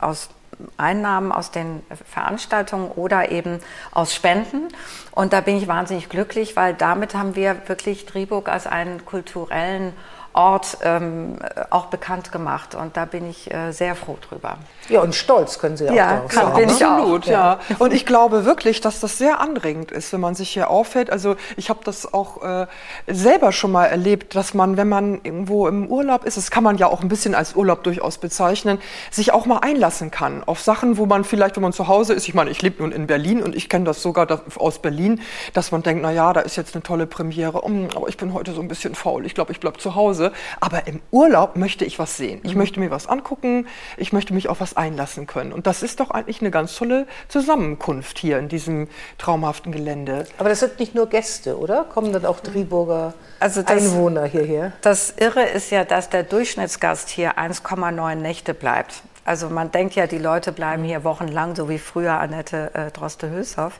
[0.00, 0.30] aus
[0.76, 3.60] Einnahmen aus den Veranstaltungen oder eben
[3.92, 4.68] aus Spenden.
[5.10, 9.92] Und da bin ich wahnsinnig glücklich, weil damit haben wir wirklich Driburg als einen kulturellen
[10.36, 11.38] Ort ähm,
[11.70, 14.58] auch bekannt gemacht und da bin ich äh, sehr froh drüber.
[14.90, 17.30] Ja, und stolz können Sie auch ja, darauf kann, bin ich Absolut, auch.
[17.30, 17.58] ja.
[17.78, 21.10] Und ich glaube wirklich, dass das sehr anregend ist, wenn man sich hier aufhält.
[21.10, 22.66] Also ich habe das auch äh,
[23.06, 26.76] selber schon mal erlebt, dass man, wenn man irgendwo im Urlaub ist, das kann man
[26.76, 28.78] ja auch ein bisschen als Urlaub durchaus bezeichnen,
[29.10, 32.28] sich auch mal einlassen kann auf Sachen, wo man vielleicht, wenn man zu Hause ist,
[32.28, 35.22] ich meine, ich lebe nun in Berlin und ich kenne das sogar aus Berlin,
[35.54, 38.34] dass man denkt, na ja, da ist jetzt eine tolle Premiere, um, aber ich bin
[38.34, 40.25] heute so ein bisschen faul, ich glaube, ich bleibe zu Hause.
[40.26, 40.32] Hause.
[40.60, 42.40] Aber im Urlaub möchte ich was sehen.
[42.42, 42.58] Ich mhm.
[42.58, 43.66] möchte mir was angucken.
[43.96, 45.52] Ich möchte mich auf was einlassen können.
[45.52, 50.26] Und das ist doch eigentlich eine ganz tolle Zusammenkunft hier in diesem traumhaften Gelände.
[50.38, 51.84] Aber das sind nicht nur Gäste, oder?
[51.84, 54.72] Kommen dann auch Driburger also das, Einwohner hierher?
[54.82, 59.02] Das Irre ist ja, dass der Durchschnittsgast hier 1,9 Nächte bleibt.
[59.26, 63.74] Also man denkt ja, die Leute bleiben hier wochenlang, so wie früher Annette äh, Droste-Hülshoff.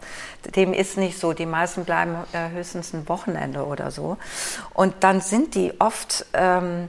[0.56, 1.32] Dem ist nicht so.
[1.32, 4.16] Die meisten bleiben äh, höchstens ein Wochenende oder so.
[4.74, 6.88] Und dann sind die oft ähm,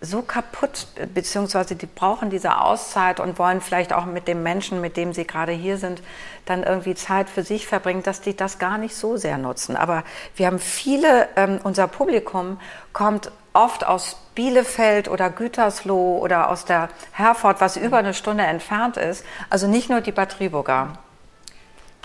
[0.00, 4.96] so kaputt, beziehungsweise die brauchen diese Auszeit und wollen vielleicht auch mit dem Menschen, mit
[4.96, 6.02] dem sie gerade hier sind,
[6.46, 9.76] dann irgendwie Zeit für sich verbringen, dass die das gar nicht so sehr nutzen.
[9.76, 10.04] Aber
[10.36, 12.60] wir haben viele, ähm, unser Publikum
[12.92, 13.30] kommt
[13.64, 19.24] oft aus Bielefeld oder Gütersloh oder aus der Herford, was über eine Stunde entfernt ist.
[19.50, 20.98] Also nicht nur die Bad Triburger.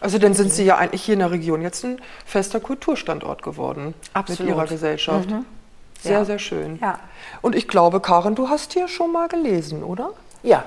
[0.02, 3.94] Also dann sind Sie ja eigentlich hier in der Region jetzt ein fester Kulturstandort geworden
[4.14, 4.40] Absolut.
[4.40, 5.30] mit Ihrer Gesellschaft.
[5.30, 5.46] Mhm.
[6.02, 6.26] Sehr, Ja.
[6.26, 6.80] sehr schön.
[6.82, 7.00] Ja.
[7.42, 10.10] Und ich glaube, Karin, du hast hier schon mal gelesen, oder?
[10.42, 10.66] Ja.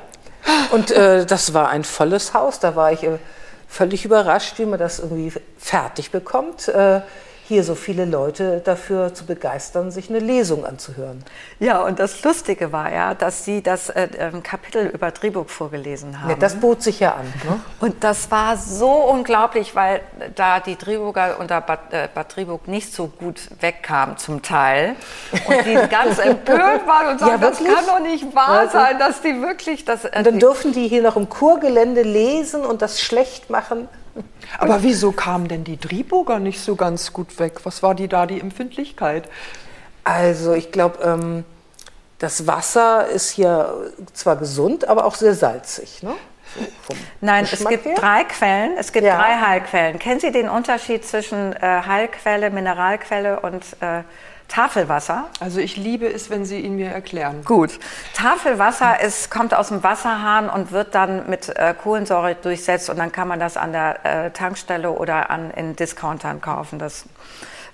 [0.70, 2.60] Und äh, das war ein volles Haus.
[2.60, 3.18] Da war ich äh,
[3.68, 7.00] völlig überrascht, wie man das irgendwie fertig bekommt, äh,
[7.48, 11.22] hier so viele Leute dafür zu begeistern, sich eine Lesung anzuhören.
[11.60, 16.20] Ja, und das Lustige war ja, dass Sie das äh, ähm, Kapitel über Driburg vorgelesen
[16.20, 16.30] haben.
[16.30, 17.26] Ja, das bot sich ja an.
[17.48, 17.60] Ne?
[17.78, 20.00] Und das war so unglaublich, weil
[20.34, 24.96] da die Driburger unter Bad, äh, Bad Driburg nicht so gut wegkamen zum Teil.
[25.46, 28.98] Und die ganz empört waren und sagten, Ja, das kann doch nicht wahr Also- sein,
[28.98, 30.04] dass die wirklich das...
[30.04, 33.88] Äh, Und dann dürfen die hier noch im Kurgelände lesen und das schlecht machen.
[34.58, 37.60] Aber wieso kamen denn die Driburger nicht so ganz gut weg?
[37.64, 39.28] Was war die da, die Empfindlichkeit?
[40.04, 41.44] Also ich glaube, ähm,
[42.18, 46.02] das Wasser ist hier zwar gesund, aber auch sehr salzig.
[46.02, 46.12] Ne?
[46.88, 47.94] So Nein, es Geschmack gibt her.
[47.96, 48.72] drei Quellen.
[48.78, 49.16] Es gibt Ja.
[49.18, 49.98] drei Heilquellen.
[49.98, 54.02] Kennen Sie den Unterschied zwischen äh, Heilquelle, Mineralquelle und äh,
[54.48, 55.26] Tafelwasser?
[55.40, 57.44] Also ich liebe es, wenn Sie ihn mir erklären.
[57.44, 57.78] Gut.
[58.14, 63.12] Tafelwasser ist, kommt aus dem Wasserhahn und wird dann mit äh, Kohlensäure durchsetzt und dann
[63.12, 66.78] kann man das an der äh, Tankstelle oder an, in Discountern kaufen.
[66.78, 67.06] Das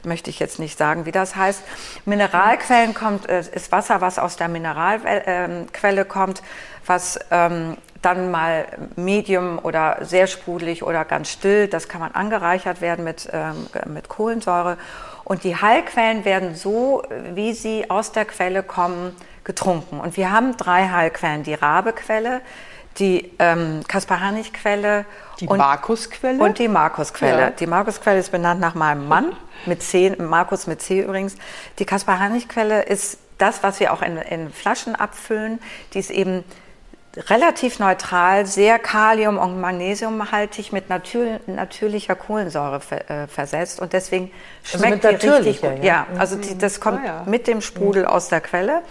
[0.05, 1.63] möchte ich jetzt nicht sagen, wie das heißt.
[2.05, 6.43] Mineralquellen kommt, äh, ist Wasser, was aus der Mineralquelle kommt,
[6.87, 12.81] was ähm, dann mal medium oder sehr sprudelig oder ganz still, das kann man angereichert
[12.81, 14.77] werden mit, ähm, mit Kohlensäure.
[15.25, 17.03] Und die Heilquellen werden so,
[17.35, 20.01] wie sie aus der Quelle kommen, getrunken.
[20.01, 21.43] Und wir haben drei Heilquellen.
[21.43, 22.41] Die Rabequelle,
[22.99, 25.05] die ähm, Kaspar-Heinrich-Quelle
[25.41, 26.43] Die und, Markusquelle?
[26.43, 27.41] und die Markusquelle.
[27.41, 27.51] Ja.
[27.51, 29.33] Die Markusquelle ist benannt nach meinem Mann,
[29.67, 31.37] mit C, Markus mit C übrigens.
[31.79, 35.61] Die Kaspar-Heinrich-Quelle ist das, was wir auch in, in Flaschen abfüllen.
[35.95, 36.45] Die ist eben
[37.17, 44.31] relativ neutral, sehr kalium- und magnesiumhaltig mit natür natürlicher Kohlensäure ver, äh, versetzt und deswegen
[44.65, 45.79] Also schmeckt mit die richtig gut.
[45.79, 45.85] ja.
[45.85, 47.23] Ja, also die, das kommt Ah, ja.
[47.27, 48.83] mit dem Sprudel aus der Quelle.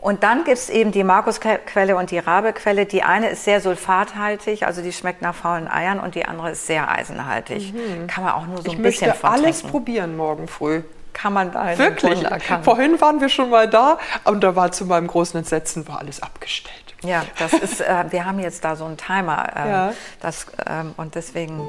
[0.00, 2.86] Und dann gibt es eben die Markusquelle und die Rabequelle.
[2.86, 6.68] Die eine ist sehr sulfathaltig, also die schmeckt nach faulen Eiern und die andere ist
[6.68, 7.74] sehr eisenhaltig.
[8.06, 9.70] Kann man auch nur so Ich ein bisschen möchte von alles trinken.
[9.72, 10.82] probieren morgen früh.
[11.12, 12.24] Kann man da Wirklich.
[12.62, 16.22] Vorhin waren wir schon mal da und da war zu meinem großen Entsetzen war alles
[16.22, 16.87] abgestellt.
[17.02, 19.46] Ja, das ist, äh, wir haben jetzt da so einen Timer.
[19.54, 19.92] Ähm, Ja.
[20.20, 21.60] das, ähm, und deswegen.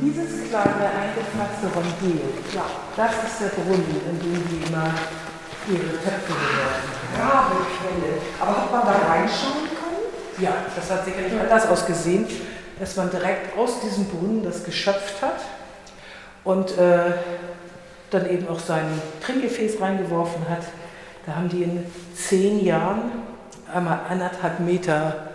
[0.00, 2.20] Dieses kleine eingefasste Rondel,
[2.54, 2.64] ja,
[2.96, 4.90] das ist der Brunnen, in dem die immer
[5.68, 6.88] ihre Töpfe bewerten.
[7.20, 8.20] Rabequelle.
[8.40, 10.38] Aber hat man da reinschauen können?
[10.38, 12.26] Ja, das hat sicherlich anders ausgesehen,
[12.80, 15.40] dass man direkt aus diesem Brunnen das geschöpft hat
[16.44, 17.12] und äh,
[18.12, 18.84] dann eben auch sein
[19.24, 20.62] Trinkgefäß reingeworfen hat.
[21.26, 23.12] Da haben die in zehn Jahren
[23.72, 25.28] einmal anderthalb Meter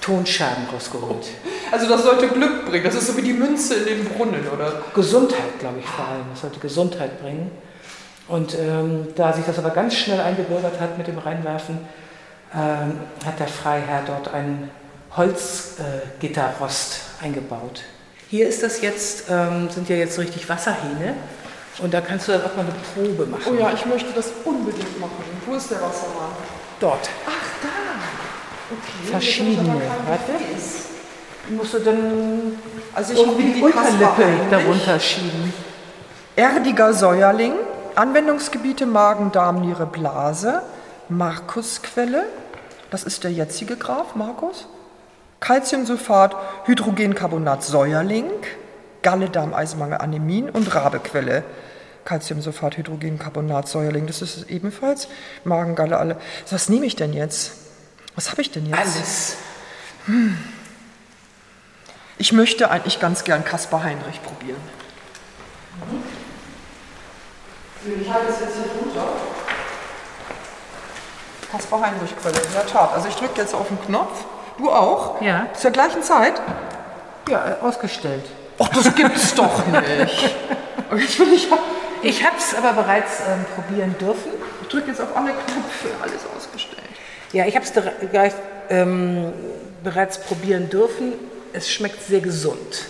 [0.00, 1.28] Tonscherben rausgeholt.
[1.70, 2.84] Also das sollte Glück bringen.
[2.84, 4.82] Das ist so wie die Münze in den Brunnen, oder?
[4.94, 6.24] Gesundheit, glaube ich, vor allem.
[6.30, 7.50] Das sollte Gesundheit bringen.
[8.28, 11.78] Und ähm, da sich das aber ganz schnell eingebürgert hat mit dem Reinwerfen,
[12.54, 14.70] ähm, hat der Freiherr dort einen
[15.16, 17.82] Holzgitterrost äh, eingebaut.
[18.28, 21.14] Hier ist das jetzt, ähm, sind ja jetzt so richtig Wasserhähne.
[21.78, 23.42] Und da kannst du dann auch mal eine Probe machen.
[23.50, 25.24] Oh ja, ich möchte das unbedingt machen.
[25.46, 26.32] Wo ist der Wassermann?
[26.80, 27.08] Dort.
[27.26, 27.32] Ach,
[27.62, 27.68] da.
[28.70, 29.10] Okay.
[29.10, 29.80] Verschiedene.
[30.06, 30.32] Warte.
[31.50, 32.58] Musst du dann
[32.94, 35.52] Also ich irgendwie die Unterlippe Unterlippe darunter schieben.
[36.36, 37.52] Erdiger Säuerling,
[37.94, 40.62] Anwendungsgebiete Magen, Darm, Niere, Blase,
[41.08, 42.24] Markusquelle,
[42.90, 44.66] das ist der jetzige Graf, Markus,
[45.40, 48.30] Calciumsulfat, Hydrogencarbonat, Säuerling,
[49.02, 51.44] Galle, Darm, Eisenmangel, Anämien und Rabequelle.
[52.04, 55.08] Calciumsulfat, Hydrogencarbonat, Säuerling, das ist es ebenfalls.
[55.44, 56.16] Magen, Galle, alle.
[56.50, 57.52] Was nehme ich denn jetzt?
[58.14, 58.78] Was habe ich denn jetzt?
[58.78, 59.36] Alles.
[62.18, 64.60] Ich möchte eigentlich ganz gern Kaspar Heinrich probieren.
[68.00, 69.08] Ich halte es jetzt hier drunter.
[71.50, 72.92] Kaspar Heinrich Quelle, in der Tat.
[72.94, 74.24] Also ich drücke jetzt auf den Knopf.
[74.58, 75.20] Du auch?
[75.20, 75.46] Ja.
[75.54, 76.40] Zur gleichen Zeit?
[77.28, 78.24] Ja, äh, ausgestellt.
[78.58, 80.34] Ach, das gibt's doch nicht.
[80.96, 81.48] Jetzt will ich,
[82.02, 84.32] Ich habe es aber bereits ähm, probieren dürfen.
[84.62, 86.82] ich drücke jetzt auf alle Knöpfe, alles ausgestellt.
[87.32, 87.72] Ja, ich habe es
[88.70, 89.32] ähm,
[89.84, 91.12] bereits probieren dürfen.
[91.52, 92.86] Es schmeckt sehr gesund.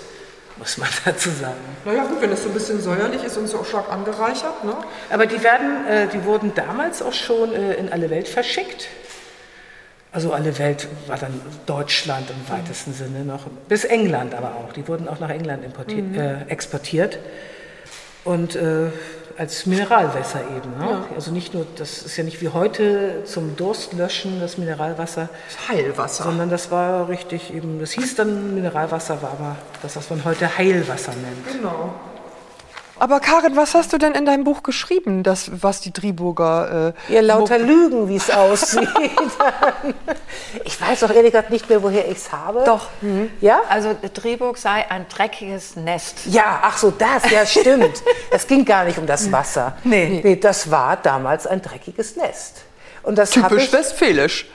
[0.57, 1.61] muss man dazu sagen.
[1.85, 4.65] Naja, gut, wenn es so ein bisschen säuerlich ist und so stark angereichert.
[4.65, 4.75] Ne?
[5.11, 8.89] Aber die, werden, äh, die wurden damals auch schon äh, in alle Welt verschickt.
[10.11, 14.73] Also alle Welt war dann Deutschland im weitesten Sinne noch, bis England aber auch.
[14.73, 16.19] Die wurden auch nach England importiert, mhm.
[16.19, 17.19] äh, exportiert.
[18.25, 18.91] Und äh,
[19.39, 20.79] als Mineralwässer eben.
[20.79, 20.91] Ne?
[20.91, 21.05] Ja.
[21.15, 25.29] Also nicht nur, das ist ja nicht wie heute zum Durstlöschen das Mineralwasser.
[25.49, 26.25] Das Heilwasser.
[26.25, 30.59] Sondern das war richtig eben, das hieß dann Mineralwasser, war aber das, was man heute
[30.59, 31.57] Heilwasser nennt.
[31.57, 31.95] Genau.
[33.03, 36.95] Aber Karin, was hast du denn in deinem Buch geschrieben, das, was die Driburger...
[37.09, 38.89] Äh, Ihr lauter Lügen, wie es aussieht.
[40.65, 42.63] ich weiß auch ehrlich gesagt nicht mehr, woher ich es habe.
[42.65, 42.91] Doch.
[43.01, 43.29] Mhm.
[43.41, 43.63] Ja?
[43.69, 46.27] Also Driburg sei ein dreckiges Nest.
[46.27, 48.05] Ja, ach so, das, ja stimmt.
[48.31, 49.77] es ging gar nicht um das Wasser.
[49.83, 50.21] Nee.
[50.23, 50.37] nee.
[50.37, 52.63] Das war damals ein dreckiges Nest.
[53.03, 54.47] Und das Typisch westfälisch.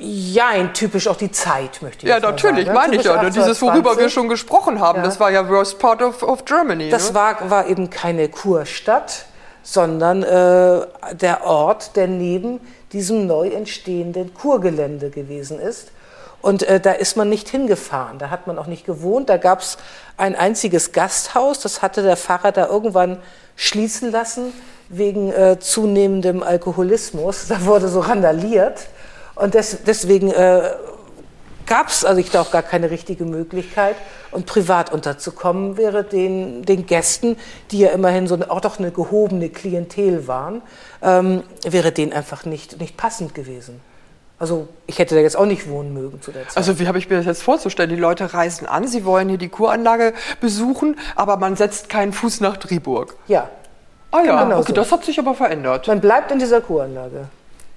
[0.00, 2.80] Ja, typisch auch die Zeit, möchte ich Ja, natürlich, sagen, ne?
[2.80, 3.22] meine ich ja.
[3.22, 3.30] Ne?
[3.30, 5.04] Dieses, worüber wir schon gesprochen haben, ja.
[5.04, 6.90] das war ja worst part of, of Germany.
[6.90, 7.14] Das ne?
[7.14, 9.26] war, war eben keine Kurstadt,
[9.62, 12.60] sondern äh, der Ort, der neben
[12.92, 15.90] diesem neu entstehenden Kurgelände gewesen ist.
[16.42, 19.30] Und äh, da ist man nicht hingefahren, da hat man auch nicht gewohnt.
[19.30, 19.78] Da gab es
[20.18, 23.18] ein einziges Gasthaus, das hatte der Pfarrer da irgendwann
[23.56, 24.52] schließen lassen
[24.90, 27.46] wegen äh, zunehmendem Alkoholismus.
[27.48, 28.88] Da wurde so randaliert.
[29.34, 30.70] Und des, deswegen äh,
[31.66, 33.96] gab es, also ich glaube, gar keine richtige Möglichkeit.
[34.30, 37.36] Und privat unterzukommen wäre den, den Gästen,
[37.70, 40.60] die ja immerhin so auch doch eine gehobene Klientel waren,
[41.02, 43.80] ähm, wäre denen einfach nicht, nicht passend gewesen.
[44.38, 46.56] Also ich hätte da jetzt auch nicht wohnen mögen zu der Zeit.
[46.56, 47.88] Also wie habe ich mir das jetzt vorzustellen?
[47.88, 52.40] Die Leute reisen an, sie wollen hier die Kuranlage besuchen, aber man setzt keinen Fuß
[52.40, 53.14] nach Driburg.
[53.28, 53.48] Ja.
[54.10, 54.74] Ah ja, genau okay, so.
[54.74, 55.86] das hat sich aber verändert.
[55.86, 57.28] Man bleibt in dieser Kuranlage.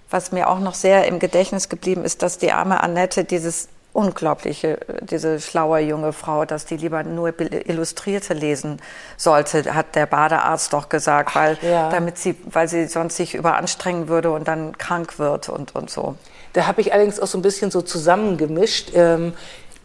[0.09, 4.77] Was mir auch noch sehr im Gedächtnis geblieben ist, dass die arme Annette dieses unglaubliche,
[5.01, 8.79] diese schlaue junge Frau, dass die lieber nur Illustrierte lesen
[9.17, 11.89] sollte, hat der Badearzt doch gesagt, weil, ja.
[11.89, 16.15] damit sie, weil sie sonst sich überanstrengen würde und dann krank wird und, und so.
[16.53, 18.91] Da habe ich allerdings auch so ein bisschen so zusammengemischt.
[18.93, 19.33] Ähm,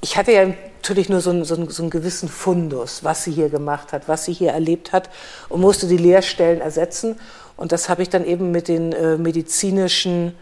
[0.03, 0.47] ich hatte ja
[0.83, 4.09] natürlich nur so einen, so, einen, so einen, gewissen Fundus, was sie hier gemacht hat,
[4.09, 5.09] was sie hier erlebt hat
[5.49, 7.19] und musste die Lehrstellen ersetzen.
[7.57, 10.35] Und das habe ich dann eben mit den äh, medizinischen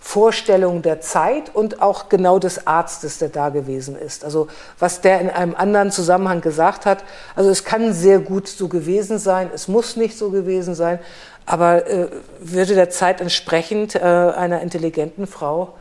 [0.00, 4.24] Vorstellungen der Zeit und auch genau des Arztes, der da gewesen ist.
[4.24, 4.48] Also
[4.80, 7.04] was der in einem anderen Zusammenhang gesagt hat.
[7.36, 10.98] Also es kann sehr gut so gewesen sein, es muss nicht so gewesen sein,
[11.46, 12.08] aber äh,
[12.40, 15.74] würde der Zeit entsprechend äh, einer intelligenten Frau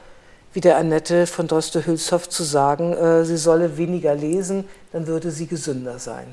[0.54, 5.48] wie der Annette von Droste-Hülshoff zu sagen, äh, sie solle weniger lesen, dann würde sie
[5.48, 6.28] gesünder sein.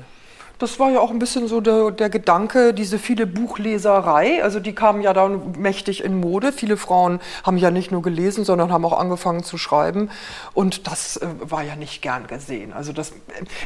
[0.59, 4.43] Das war ja auch ein bisschen so der, der, Gedanke, diese viele Buchleserei.
[4.43, 6.51] Also die kamen ja dann mächtig in Mode.
[6.51, 10.09] Viele Frauen haben ja nicht nur gelesen, sondern haben auch angefangen zu schreiben.
[10.53, 12.73] Und das äh, war ja nicht gern gesehen.
[12.73, 13.13] Also das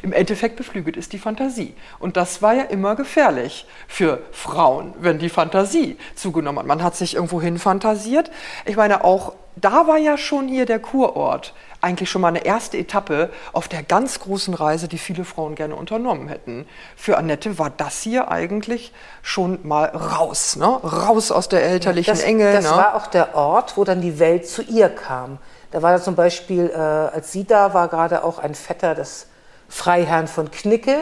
[0.03, 1.73] im Endeffekt beflügelt ist die Fantasie.
[1.97, 6.67] Und das war ja immer gefährlich für Frauen, wenn die Fantasie zugenommen hat.
[6.67, 8.29] Man hat sich irgendwo hin fantasiert.
[8.65, 12.77] Ich meine, auch da war ja schon hier der Kurort eigentlich schon mal eine erste
[12.77, 16.65] Etappe auf der ganz großen Reise, die viele Frauen gerne unternommen hätten.
[16.95, 20.65] Für Annette war das hier eigentlich schon mal raus, ne?
[20.65, 22.53] raus aus der elterlichen das, Enge.
[22.53, 22.71] Das ne?
[22.71, 25.37] war auch der Ort, wo dann die Welt zu ihr kam.
[25.71, 29.27] Da war da zum Beispiel, äh, als sie da war, gerade auch ein Vetter des
[29.67, 30.97] Freiherrn von Knicke,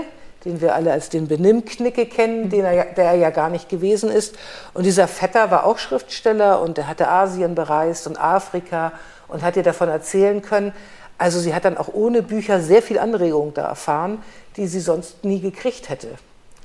[0.45, 4.09] den wir alle als den Benimm-Knicke kennen, den er, der er ja gar nicht gewesen
[4.09, 4.35] ist.
[4.73, 8.93] Und dieser Vetter war auch Schriftsteller und er hatte Asien bereist und Afrika
[9.31, 10.73] und hat ihr davon erzählen können.
[11.17, 14.19] Also sie hat dann auch ohne Bücher sehr viel Anregung da erfahren,
[14.57, 16.09] die sie sonst nie gekriegt hätte.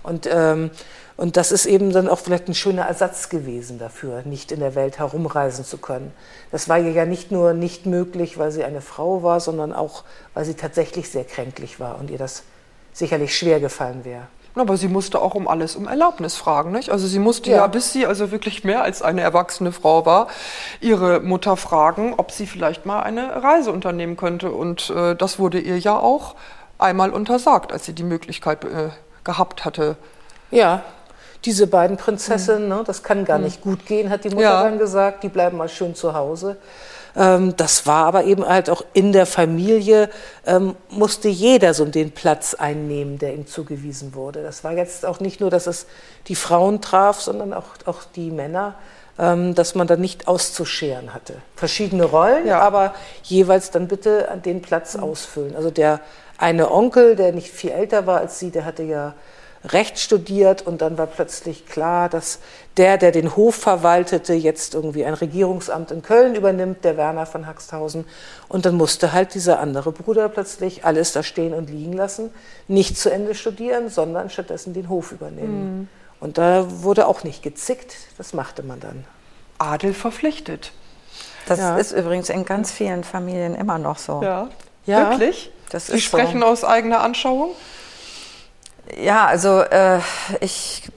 [0.02, 0.70] Und, ähm,
[1.16, 4.74] und das ist eben dann auch vielleicht ein schöner Ersatz gewesen dafür, nicht in der
[4.74, 6.12] Welt herumreisen zu können.
[6.52, 10.04] Das war ihr ja nicht nur nicht möglich, weil sie eine Frau war, sondern auch,
[10.32, 12.44] weil sie tatsächlich sehr kränklich war und ihr das
[12.92, 14.28] sicherlich schwer gefallen wäre.
[14.56, 16.90] Aber sie musste auch um alles um Erlaubnis fragen, nicht?
[16.90, 17.58] Also sie musste ja.
[17.58, 17.66] ja.
[17.66, 20.28] bis sie also wirklich mehr als eine erwachsene Frau war,
[20.80, 24.50] ihre Mutter fragen, ob sie vielleicht mal eine Reise unternehmen könnte.
[24.50, 26.36] Und äh, das wurde ihr ja auch
[26.78, 28.90] einmal untersagt, als sie die Möglichkeit äh,
[29.24, 29.96] gehabt hatte.
[30.50, 30.82] Ja,
[31.44, 32.68] diese beiden Prinzessinnen, mhm.
[32.68, 33.44] ne, das kann gar mhm.
[33.44, 34.62] nicht gut gehen, hat die Mutter ja.
[34.62, 35.22] dann gesagt.
[35.22, 36.56] Die bleiben mal schön zu Hause.
[37.16, 40.10] Ähm, das war aber eben halt auch in der Familie,
[40.46, 44.42] ähm, musste jeder so den Platz einnehmen, der ihm zugewiesen wurde.
[44.42, 45.86] Das war jetzt auch nicht nur, dass es
[46.28, 48.74] die Frauen traf, sondern auch, auch die Männer
[49.18, 51.36] ähm, dass man da nicht auszuscheren hatte.
[51.54, 52.60] Verschiedene Rollen, ja.
[52.60, 55.04] aber jeweils dann bitte den Platz mhm.
[55.04, 55.56] ausfüllen.
[55.56, 56.00] Also der
[56.38, 59.14] eine Onkel, der nicht viel älter war als sie, der hatte ja
[59.64, 62.38] Recht studiert und dann war plötzlich klar, dass
[62.76, 67.46] der, der den Hof verwaltete, jetzt irgendwie ein Regierungsamt in Köln übernimmt, der Werner von
[67.46, 68.04] Haxthausen.
[68.48, 72.30] Und dann musste halt dieser andere Bruder plötzlich alles da stehen und liegen lassen,
[72.68, 75.78] nicht zu Ende studieren, sondern stattdessen den Hof übernehmen.
[75.78, 75.88] Mhm.
[76.20, 79.04] Und da wurde auch nicht gezickt, das machte man dann.
[79.58, 80.72] Adel verpflichtet.
[81.46, 81.76] Das ja.
[81.76, 84.20] ist übrigens in ganz vielen Familien immer noch so.
[84.22, 84.48] Ja,
[84.84, 85.10] ja.
[85.10, 85.50] wirklich?
[85.70, 86.46] Das Sie sprechen so.
[86.46, 87.50] aus eigener Anschauung?
[88.94, 90.00] Ja, also äh,
[90.40, 90.90] ich,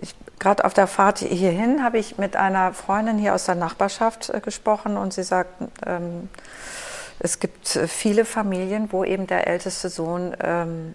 [0.00, 4.30] ich gerade auf der Fahrt hierhin habe ich mit einer Freundin hier aus der Nachbarschaft
[4.30, 5.50] äh, gesprochen und sie sagt,
[5.86, 6.28] ähm,
[7.18, 10.94] es gibt äh, viele Familien, wo eben der älteste Sohn ähm,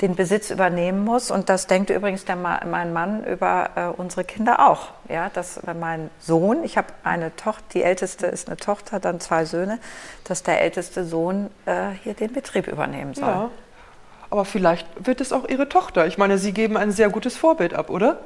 [0.00, 1.30] den Besitz übernehmen muss.
[1.30, 4.88] Und das denkt übrigens der, mein Mann über äh, unsere Kinder auch.
[5.08, 9.44] Ja, dass mein Sohn, ich habe eine Tochter, die älteste ist eine Tochter, dann zwei
[9.44, 9.78] Söhne,
[10.24, 13.28] dass der älteste Sohn äh, hier den Betrieb übernehmen soll.
[13.28, 13.50] Ja.
[14.30, 16.06] Aber vielleicht wird es auch Ihre Tochter.
[16.06, 18.18] Ich meine, Sie geben ein sehr gutes Vorbild ab, oder?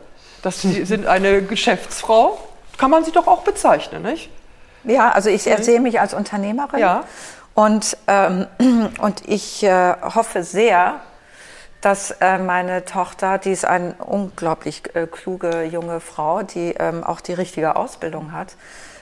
[0.43, 2.39] Das Sie sind eine Geschäftsfrau.
[2.77, 4.31] Kann man Sie doch auch bezeichnen, nicht?
[4.85, 6.81] Ja, also ich sehe mich als Unternehmerin.
[6.81, 7.05] Ja.
[7.55, 8.47] Und, ähm,
[8.99, 11.01] und ich äh, hoffe sehr,
[11.81, 17.21] dass äh, meine Tochter, die ist eine unglaublich äh, kluge junge Frau, die ähm, auch
[17.21, 18.57] die richtige Ausbildung hat,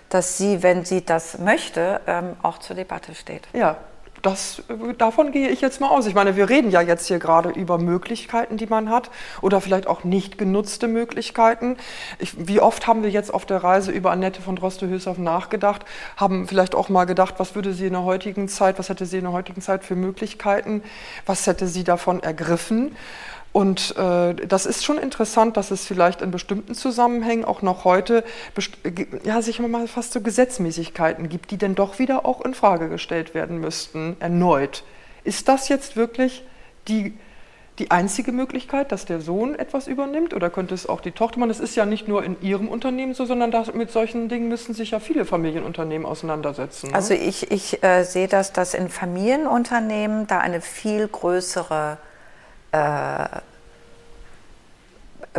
[0.09, 3.47] dass sie, wenn sie das möchte, ähm, auch zur Debatte steht.
[3.53, 3.77] Ja,
[4.23, 4.63] das,
[4.99, 6.07] davon gehe ich jetzt mal aus.
[6.07, 9.87] Ich meine, wir reden ja jetzt hier gerade über Möglichkeiten, die man hat oder vielleicht
[9.87, 11.77] auch nicht genutzte Möglichkeiten.
[12.19, 15.85] Ich, wie oft haben wir jetzt auf der Reise über Annette von Droste-Hülshoff nachgedacht,
[16.17, 19.19] haben vielleicht auch mal gedacht, was würde sie in der heutigen Zeit, was hätte sie
[19.19, 20.83] in der heutigen Zeit für Möglichkeiten,
[21.27, 22.97] was hätte sie davon ergriffen.
[23.53, 28.25] Und äh, das ist schon interessant, dass es vielleicht in bestimmten Zusammenhängen auch noch heute
[29.25, 33.35] ja, sich mal fast so Gesetzmäßigkeiten gibt, die dann doch wieder auch in Frage gestellt
[33.35, 34.85] werden müssten, erneut.
[35.23, 36.45] Ist das jetzt wirklich
[36.89, 37.13] die,
[37.79, 41.51] die einzige Möglichkeit, dass der Sohn etwas übernimmt oder könnte es auch die Tochter machen?
[41.51, 44.73] Es ist ja nicht nur in Ihrem Unternehmen so, sondern das, mit solchen Dingen müssen
[44.73, 46.89] sich ja viele Familienunternehmen auseinandersetzen.
[46.89, 46.95] Ne?
[46.95, 52.12] Also ich, ich äh, sehe das, dass in Familienunternehmen da eine viel größere äh,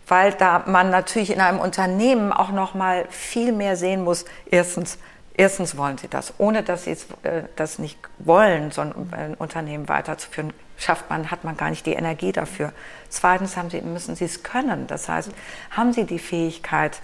[0.08, 4.24] weil da man natürlich in einem Unternehmen auch noch mal viel mehr sehen muss.
[4.50, 4.98] Erstens,
[5.34, 6.92] erstens wollen sie das, ohne dass sie
[7.22, 11.92] äh, das nicht wollen, so ein Unternehmen weiterzuführen, schafft man, hat man gar nicht die
[11.92, 12.72] Energie dafür.
[13.10, 14.86] Zweitens haben sie, müssen sie es können.
[14.86, 15.30] Das heißt,
[15.70, 17.00] haben sie die Fähigkeit,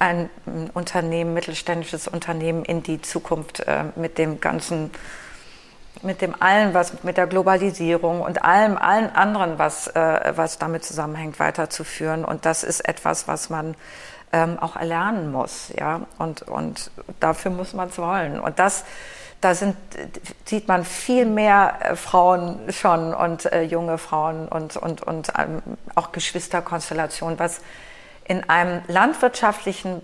[0.00, 0.30] ein
[0.74, 4.90] Unternehmen, mittelständisches Unternehmen in die Zukunft äh, mit dem ganzen,
[6.02, 10.84] mit dem allen, was mit der Globalisierung und allem, allen anderen, was, äh, was damit
[10.84, 12.24] zusammenhängt, weiterzuführen.
[12.24, 13.74] Und das ist etwas, was man
[14.32, 16.02] ähm, auch erlernen muss, ja.
[16.18, 18.38] Und, und dafür muss man es wollen.
[18.38, 18.84] Und das,
[19.40, 19.76] da sind,
[20.44, 25.62] sieht man viel mehr äh, Frauen schon und äh, junge Frauen und, und, und ähm,
[25.94, 27.60] auch Geschwisterkonstellationen, was
[28.26, 30.02] in einem landwirtschaftlichen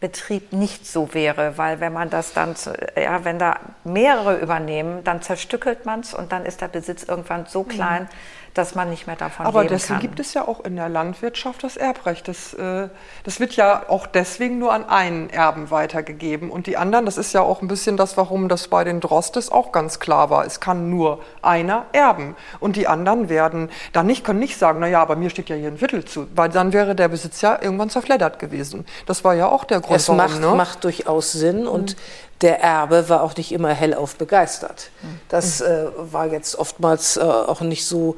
[0.00, 2.56] Betrieb nicht so wäre, weil wenn man das dann,
[3.00, 7.46] ja, wenn da mehrere übernehmen, dann zerstückelt man es und dann ist der Besitz irgendwann
[7.46, 8.08] so klein, mhm
[8.54, 9.74] dass man nicht mehr davon Aber leben kann.
[9.74, 12.28] Aber deswegen gibt es ja auch in der Landwirtschaft das Erbrecht.
[12.28, 12.88] Das, äh,
[13.24, 16.50] das wird ja auch deswegen nur an einen Erben weitergegeben.
[16.50, 19.50] Und die anderen, das ist ja auch ein bisschen das, warum das bei den Drostes
[19.50, 20.44] auch ganz klar war.
[20.44, 22.36] Es kann nur einer erben.
[22.60, 25.68] Und die anderen werden dann nicht, können nicht sagen, naja, aber mir steht ja hier
[25.68, 26.26] ein Viertel zu.
[26.34, 28.84] Weil dann wäre der Besitz ja irgendwann zerfleddert gewesen.
[29.06, 30.20] Das war ja auch der Grund, es warum.
[30.20, 30.54] Es macht, ne?
[30.54, 31.66] macht durchaus Sinn.
[31.66, 34.90] Und mhm der Erbe war auch nicht immer hellauf begeistert.
[35.28, 38.16] Das äh, war jetzt oftmals äh, auch nicht so.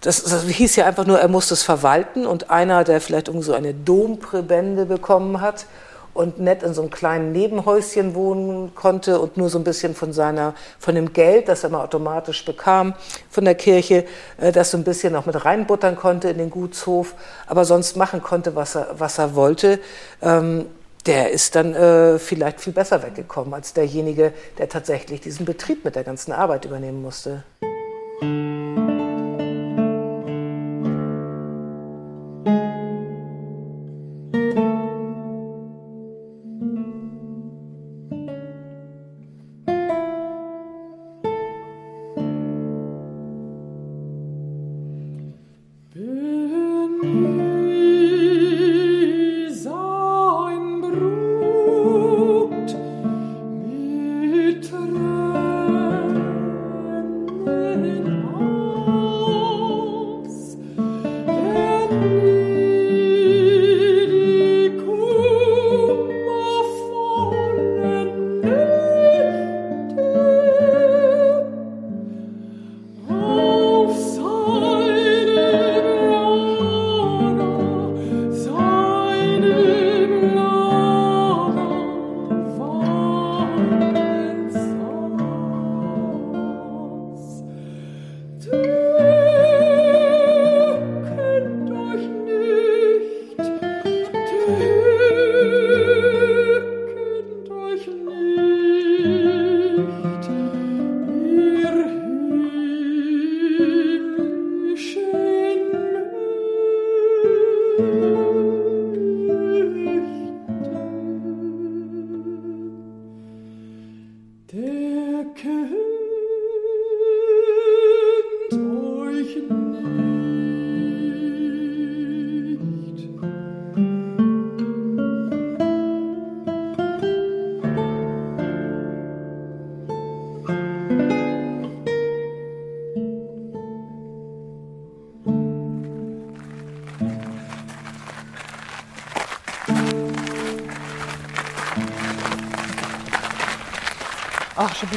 [0.00, 3.46] Das, das, hieß ja einfach nur, er musste es verwalten und einer, der vielleicht irgendwie
[3.46, 5.66] so eine Dompräbende bekommen hat
[6.12, 10.12] und nett in so einem kleinen Nebenhäuschen wohnen konnte und nur so ein bisschen von
[10.12, 12.94] seiner, von dem Geld, das er mal automatisch bekam
[13.30, 14.04] von der Kirche,
[14.38, 17.14] äh, das so ein bisschen noch mit reinbuttern konnte in den Gutshof,
[17.46, 19.80] aber sonst machen konnte, was er, was er wollte.
[20.22, 20.66] Ähm,
[21.06, 25.96] der ist dann äh, vielleicht viel besser weggekommen als derjenige, der tatsächlich diesen Betrieb mit
[25.96, 27.44] der ganzen Arbeit übernehmen musste.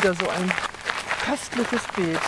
[0.07, 0.51] Wieder so ein
[1.25, 2.19] köstliches Beet.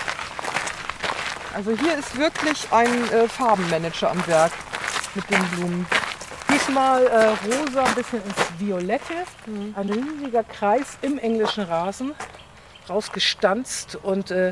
[1.54, 4.52] Also hier ist wirklich ein äh, Farbenmanager am Werk
[5.16, 5.86] mit den Blumen.
[6.54, 9.14] Diesmal äh, rosa, ein bisschen ins Violette.
[9.46, 9.74] Mhm.
[9.78, 12.14] Ein riesiger Kreis im englischen Rasen,
[12.90, 14.52] rausgestanzt und äh,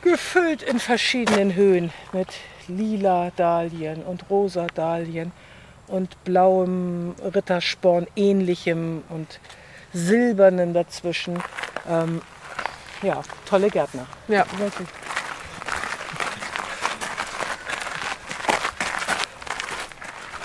[0.00, 2.28] gefüllt in verschiedenen Höhen mit
[2.68, 5.32] lila Dahlien und rosa Dahlien
[5.88, 9.40] und blauem Rittersporn ähnlichem und
[9.96, 11.42] silbernem dazwischen.
[11.88, 12.22] Ähm,
[13.02, 14.06] ja, tolle Gärtner.
[14.28, 14.88] Ja, wirklich.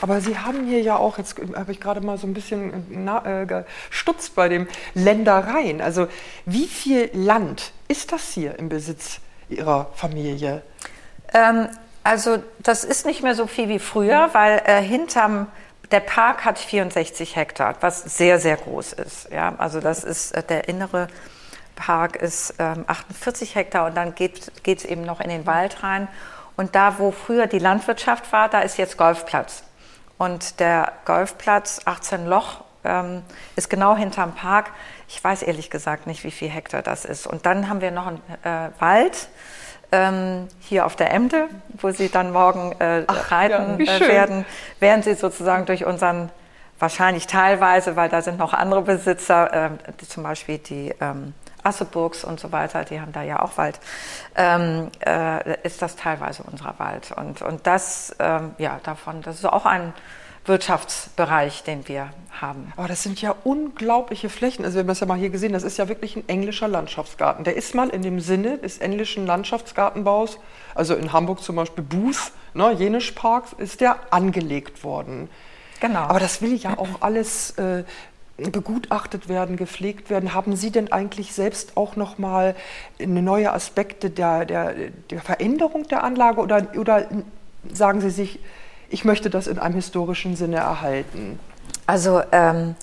[0.01, 3.43] Aber Sie haben hier ja auch, jetzt habe ich gerade mal so ein bisschen na,
[3.43, 5.79] äh, gestutzt bei dem Ländereien.
[5.79, 6.07] Also
[6.45, 10.63] wie viel Land ist das hier im Besitz Ihrer Familie?
[11.33, 11.67] Ähm,
[12.03, 15.47] also das ist nicht mehr so viel wie früher, weil äh, hinterm
[15.91, 19.29] der Park hat 64 Hektar, was sehr, sehr groß ist.
[19.29, 21.07] Ja, also das ist äh, der innere
[21.81, 26.07] Park ist ähm, 48 Hektar und dann geht es eben noch in den Wald rein.
[26.55, 29.63] Und da, wo früher die Landwirtschaft war, da ist jetzt Golfplatz.
[30.19, 33.23] Und der Golfplatz, 18 Loch, ähm,
[33.55, 34.69] ist genau hinterm Park.
[35.07, 37.25] Ich weiß ehrlich gesagt nicht, wie viel Hektar das ist.
[37.25, 39.29] Und dann haben wir noch einen äh, Wald
[39.91, 41.47] ähm, hier auf der Emde,
[41.79, 44.45] wo Sie dann morgen äh, Ach, reiten ja, äh, werden,
[44.79, 46.29] werden Sie sozusagen durch unseren,
[46.77, 49.69] wahrscheinlich teilweise, weil da sind noch andere Besitzer, äh,
[49.99, 51.33] die, zum Beispiel die ähm,
[51.63, 53.79] Asseburgs und so weiter, die haben da ja auch Wald,
[54.35, 57.11] ähm, äh, ist das teilweise unser Wald.
[57.15, 59.93] Und, und das, ähm, ja, davon, das ist auch ein
[60.45, 62.09] Wirtschaftsbereich, den wir
[62.39, 62.73] haben.
[62.75, 64.65] Aber das sind ja unglaubliche Flächen.
[64.65, 67.43] Also wir haben das ja mal hier gesehen, das ist ja wirklich ein englischer Landschaftsgarten.
[67.43, 70.39] Der ist mal in dem Sinne des englischen Landschaftsgartenbaus,
[70.73, 75.29] also in Hamburg zum Beispiel Buß, ne, Jenisch Parks, ist der angelegt worden.
[75.79, 76.01] Genau.
[76.01, 77.83] Aber das will ja auch alles äh,
[78.49, 80.33] begutachtet werden, gepflegt werden.
[80.33, 82.55] Haben Sie denn eigentlich selbst auch noch mal
[82.99, 84.73] neue Aspekte der, der,
[85.09, 87.07] der Veränderung der Anlage oder, oder
[87.71, 88.39] sagen Sie sich,
[88.89, 91.39] ich möchte das in einem historischen Sinne erhalten?
[91.87, 92.75] Also ähm,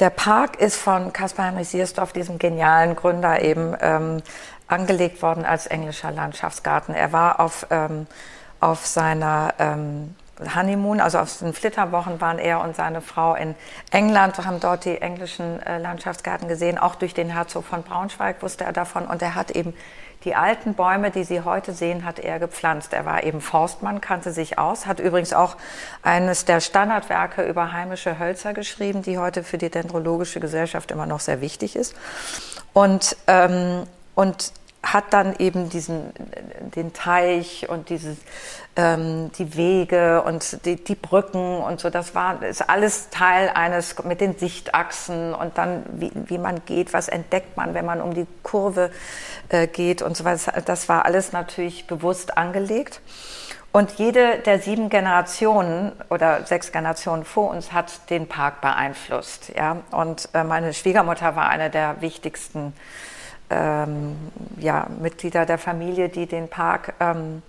[0.00, 4.22] der Park ist von Caspar Heinrich Siersdorf, diesem genialen Gründer, eben ähm,
[4.66, 6.94] angelegt worden als englischer Landschaftsgarten.
[6.94, 8.06] Er war auf, ähm,
[8.60, 10.14] auf seiner ähm,
[10.54, 13.54] Honeymoon, also auf den Flitterwochen waren er und seine Frau in
[13.90, 16.78] England, haben dort die englischen äh, Landschaftsgärten gesehen.
[16.78, 19.06] Auch durch den Herzog von Braunschweig wusste er davon.
[19.06, 19.74] Und er hat eben
[20.24, 22.94] die alten Bäume, die Sie heute sehen, hat er gepflanzt.
[22.94, 25.56] Er war eben Forstmann, kannte sich aus, hat übrigens auch
[26.02, 31.20] eines der Standardwerke über heimische Hölzer geschrieben, die heute für die Dendrologische Gesellschaft immer noch
[31.20, 31.94] sehr wichtig ist.
[32.72, 34.52] Und, ähm, und
[34.84, 36.12] hat dann eben diesen,
[36.76, 38.18] den Teich und dieses,
[38.76, 41.90] ähm, die Wege und die, die Brücken und so.
[41.90, 46.92] Das war, ist alles Teil eines mit den Sichtachsen und dann, wie, wie man geht,
[46.92, 48.90] was entdeckt man, wenn man um die Kurve
[49.48, 50.60] äh, geht und so weiter.
[50.62, 53.00] Das war alles natürlich bewusst angelegt.
[53.72, 59.50] Und jede der sieben Generationen oder sechs Generationen vor uns hat den Park beeinflusst.
[59.56, 59.78] Ja?
[59.90, 62.72] Und äh, meine Schwiegermutter war eine der wichtigsten
[63.50, 64.16] ähm,
[64.58, 67.42] ja, Mitglieder der Familie, die den Park ähm,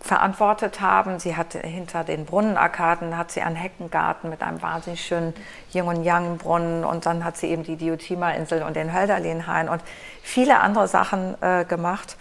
[0.00, 1.18] verantwortet haben.
[1.18, 5.34] Sie hatte hinter den Brunnenarkaden hat sie einen Heckengarten mit einem wahnsinnig schönen
[5.72, 9.82] Yin und Yang Brunnen und dann hat sie eben die Diotima-Insel und den Hölderlinhain und
[10.22, 12.16] viele andere Sachen äh, gemacht.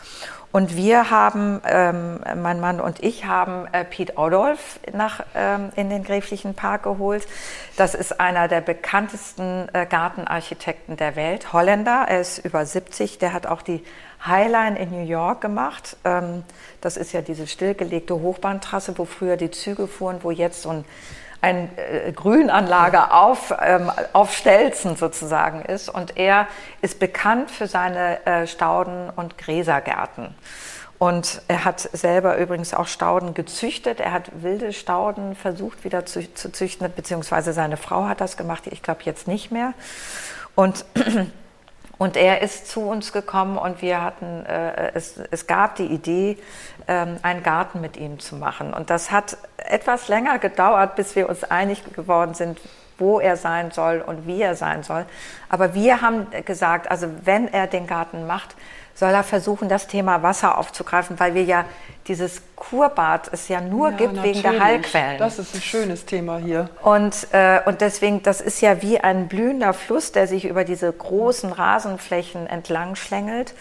[0.51, 5.89] Und wir haben, ähm, mein Mann und ich haben äh, Piet Odolf nach, ähm, in
[5.89, 7.27] den Gräflichen Park geholt.
[7.75, 12.05] Das ist einer der bekanntesten äh, Gartenarchitekten der Welt, Holländer.
[12.07, 13.19] Er ist über 70.
[13.19, 13.83] Der hat auch die
[14.25, 15.97] Highline in New York gemacht.
[16.05, 16.43] Ähm,
[16.81, 20.85] das ist ja diese stillgelegte Hochbahntrasse, wo früher die Züge fuhren, wo jetzt so ein
[21.41, 25.89] eine äh, Grünanlage auf, ähm, auf Stelzen sozusagen ist.
[25.89, 26.47] Und er
[26.81, 30.35] ist bekannt für seine äh, Stauden- und Gräsergärten.
[30.99, 33.99] Und er hat selber übrigens auch Stauden gezüchtet.
[33.99, 38.63] Er hat wilde Stauden versucht wieder zu, zu züchten, beziehungsweise seine Frau hat das gemacht,
[38.65, 39.73] ich glaube jetzt nicht mehr.
[40.55, 40.85] Und
[41.97, 46.37] und er ist zu uns gekommen und wir hatten, äh, es, es gab die Idee,
[46.87, 48.73] ähm, einen Garten mit ihm zu machen.
[48.73, 52.59] Und das hat etwas länger gedauert, bis wir uns einig geworden sind,
[52.99, 55.05] wo er sein soll und wie er sein soll.
[55.49, 58.55] Aber wir haben gesagt, also wenn er den Garten macht,
[58.97, 61.65] soll er versuchen, das Thema Wasser aufzugreifen, weil wir ja
[62.07, 64.59] dieses Kurbad es ja nur Ja, gibt wegen der.
[64.59, 65.19] Heilquellen.
[65.19, 66.69] Das ist ein schönes Thema hier.
[66.81, 70.91] Und, äh, und deswegen, das ist ja wie ein blühender Fluss, der sich über diese
[70.91, 73.53] großen Rasenflächen entlang schlängelt,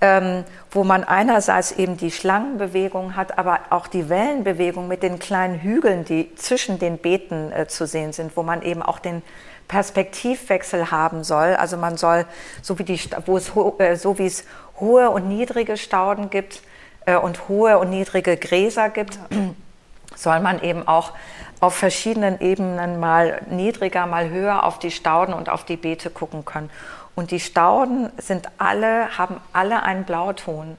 [0.00, 5.60] ähm, wo man einerseits eben die Schlangenbewegung hat, aber auch die Wellenbewegung mit den kleinen
[5.60, 9.22] Hügeln, die zwischen den Beeten äh, zu sehen sind, wo man eben auch den
[9.70, 11.54] Perspektivwechsel haben soll.
[11.54, 12.26] Also man soll,
[12.60, 14.44] so wie, die, wo es, äh, so wie es
[14.80, 16.62] hohe und niedrige Stauden gibt
[17.06, 19.20] äh, und hohe und niedrige Gräser gibt,
[20.16, 21.12] soll man eben auch
[21.60, 26.44] auf verschiedenen Ebenen mal niedriger, mal höher auf die Stauden und auf die Beete gucken
[26.44, 26.68] können.
[27.14, 30.76] Und die Stauden sind alle, haben alle einen Blauton.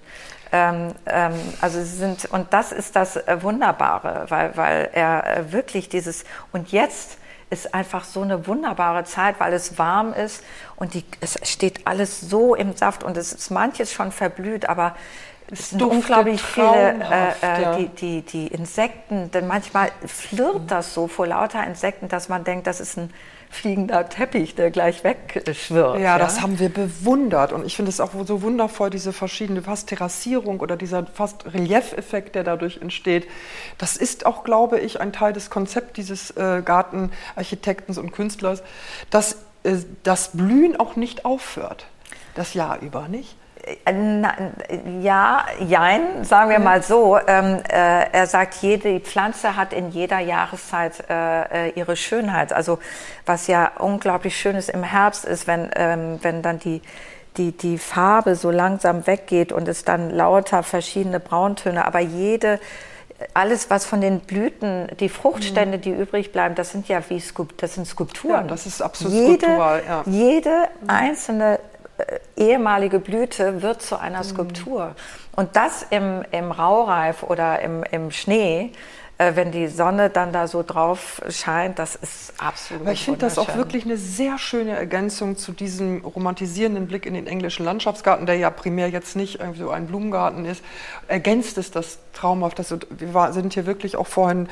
[0.52, 5.88] Ähm, ähm, also sie sind, und das ist das äh, Wunderbare, weil, weil er wirklich
[5.88, 7.20] dieses, und jetzt
[7.52, 10.44] ist einfach so eine wunderbare Zeit, weil es warm ist
[10.78, 14.96] und die, es steht alles so im Saft und es ist manches schon verblüht, aber
[15.52, 17.76] es sind unglaublich viele, äh, äh, ja.
[17.76, 22.68] die, die, die Insekten, denn manchmal flirrt das so vor lauter Insekten, dass man denkt,
[22.68, 23.14] das ist ein
[23.52, 26.00] fliegender Teppich, der gleich wegschwirrt.
[26.00, 27.52] Ja, das haben wir bewundert.
[27.52, 32.36] Und ich finde es auch so wundervoll, diese verschiedene fast Terrassierung oder dieser fast Reliefeffekt,
[32.36, 33.28] der dadurch entsteht.
[33.78, 38.64] Das ist auch, glaube ich, ein Teil des Konzepts dieses äh, Gartenarchitektens und Künstlers,
[39.10, 39.34] dass
[39.64, 41.88] äh, das Blühen auch nicht aufhört.
[42.36, 43.36] Das Jahr über, nicht?
[43.64, 47.18] Äh, ja, jein, sagen wir mal so.
[47.28, 52.54] Ähm, äh, er sagt, jede Pflanze hat in jeder Jahreszeit äh, äh, ihre Schönheit.
[52.54, 52.80] Also
[53.26, 56.82] was ja unglaublich schön ist im Herbst ist, wenn, ähm, wenn dann die,
[57.38, 62.60] die, die Farbe so langsam weggeht und es dann lauter verschiedene Brauntöne, aber jede
[63.34, 67.58] alles, was von den Blüten, die Fruchtstände, die übrig bleiben, das sind ja wie Skulp
[67.58, 68.34] das sind Skulpturen.
[68.34, 70.04] Ja, das ist absolut jede, skulptural, ja.
[70.06, 71.60] Jede einzelne äh,
[72.36, 74.96] ehemalige Blüte wird zu einer Skulptur.
[75.36, 78.72] Und das im, im Raureif oder im, im Schnee,
[79.22, 83.20] äh, wenn die Sonne dann da so drauf scheint, das ist absolut Aber ich finde
[83.20, 88.26] das auch wirklich eine sehr schöne Ergänzung zu diesem romantisierenden Blick in den englischen Landschaftsgarten,
[88.26, 90.64] der ja primär jetzt nicht irgendwie so ein Blumengarten ist.
[91.08, 92.58] Ergänzt es das traumhaft.
[92.58, 94.50] Das, wir war, sind hier wirklich auch vorhin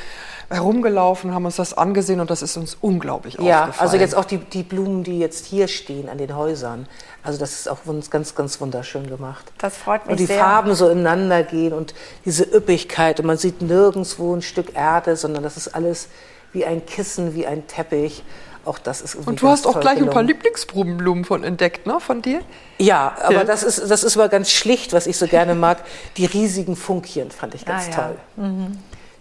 [0.50, 3.80] herumgelaufen, haben uns das angesehen und das ist uns unglaublich Ja, aufgefallen.
[3.80, 6.88] also jetzt auch die, die Blumen, die jetzt hier stehen an den Häusern.
[7.24, 9.46] Also das ist auch uns ganz, ganz wunderschön gemacht.
[9.58, 10.40] Das freut mich Und die sehr.
[10.40, 11.94] Farben so ineinander gehen und
[12.26, 16.08] diese Üppigkeit und man sieht nirgendwo ein Stück Erde, sondern das ist alles
[16.54, 18.24] wie ein Kissen, wie ein Teppich.
[18.66, 20.28] Auch das ist und du hast auch gleich ein paar gelungen.
[20.28, 22.42] Lieblingsblumen von entdeckt, ne, von dir?
[22.78, 23.44] Ja, aber Ja.
[23.46, 25.80] das ist das ist aber ganz schlicht, was ich so gerne mag.
[26.18, 27.96] Die riesigen Funkchen fand ich ganz Ah, ja.
[27.96, 28.16] toll.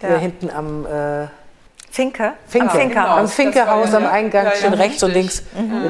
[0.00, 0.10] Die Ja.
[0.12, 1.26] da hinten am äh,
[1.98, 2.34] Finke?
[2.46, 3.18] Finke, Am Finkehaus.
[3.18, 5.42] am Finkehaus am Eingang ja, ja, stehen rechts und links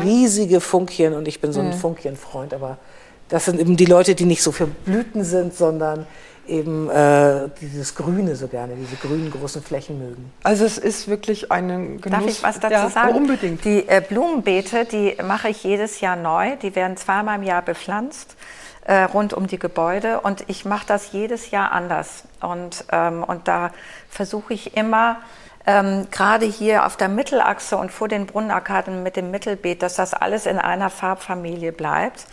[0.03, 2.79] riesige Funkchen und ich bin so ein Funkchenfreund, aber
[3.29, 6.07] das sind eben die Leute, die nicht so für Blüten sind, sondern
[6.47, 10.33] eben äh, dieses Grüne so gerne, diese grünen großen Flächen mögen.
[10.45, 12.21] Also es ist wirklich ein Genuss.
[12.21, 13.15] Darf ich was dazu ja, sagen?
[13.15, 13.63] Unbedingt.
[13.67, 16.57] Die äh, Blumenbeete, die mache ich jedes Jahr neu.
[16.57, 18.35] Die werden zweimal im Jahr bepflanzt
[18.89, 22.25] äh, rund um die Gebäude und ich mache das jedes Jahr anders.
[22.41, 23.71] Und, ähm, und da
[24.09, 25.19] versuche ich immer,
[25.69, 30.15] ähm, gerade hier auf der Mittelachse und vor den Brunnenarkaden mit dem Mittelbeet, dass das
[30.15, 32.25] alles in einer Farbfamilie bleibt.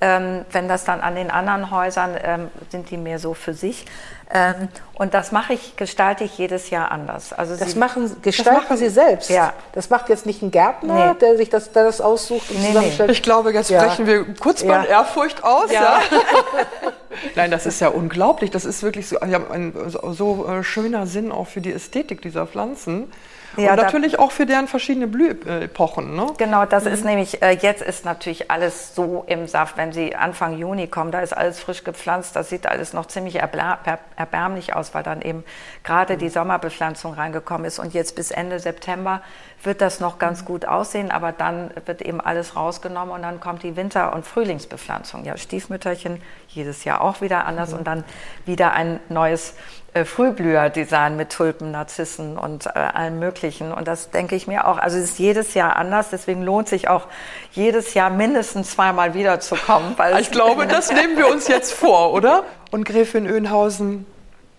[0.00, 3.86] Ähm, wenn das dann an den anderen Häusern ähm, sind die mehr so für sich.
[4.30, 7.32] Ähm, und das mache ich, gestalte ich jedes Jahr anders.
[7.32, 9.30] Also Das sie- machen, gestalten machen- Sie selbst.
[9.30, 9.52] Ja.
[9.72, 11.18] Das macht jetzt nicht ein Gärtner, Nee.
[11.20, 13.10] der sich das, der das aussucht und Nee, zusammenstellt.
[13.12, 13.80] Ich glaube, jetzt Ja.
[13.82, 14.98] sprechen wir kurz mal in Ja.
[14.98, 15.70] Ehrfurcht aus.
[15.70, 16.00] Ja.
[17.34, 18.50] Nein, das ist ja unglaublich.
[18.50, 22.46] Das ist wirklich so, ja, ein so, äh, schöner Sinn auch für die Ästhetik dieser
[22.46, 23.10] Pflanzen.
[23.56, 26.16] Ja, und da- natürlich auch für deren verschiedene Blühepochen.
[26.16, 26.26] Ne?
[26.38, 29.76] Genau, das ist nämlich, äh, jetzt ist natürlich alles so im Saft.
[29.76, 33.36] Wenn Sie Anfang Juni kommen, da ist alles frisch gepflanzt, das sieht alles noch ziemlich
[33.36, 33.78] er-
[34.16, 35.44] erbärmlich aus, weil dann eben
[35.84, 37.78] gerade die Sommerbepflanzung reingekommen ist.
[37.78, 39.22] Und jetzt bis Ende September
[39.64, 43.62] wird das noch ganz gut aussehen, aber dann wird eben alles rausgenommen und dann kommt
[43.62, 45.24] die Winter- und Frühlingsbepflanzung.
[45.24, 48.04] Ja, Stiefmütterchen jedes Jahr auch wieder anders und dann
[48.46, 49.54] wieder ein neues
[49.94, 53.72] äh, Frühblüher-Design mit Tulpen, Narzissen und äh, allem Möglichen.
[53.72, 54.78] Und das denke ich mir auch.
[54.78, 57.06] Also es ist jedes Jahr anders, deswegen lohnt sich auch
[57.52, 59.94] jedes Jahr mindestens zweimal wiederzukommen.
[59.96, 62.42] Weil Ich glaube, das nehmen wir uns jetzt vor, oder?
[62.72, 64.04] Und Gräfin Öhnhausen,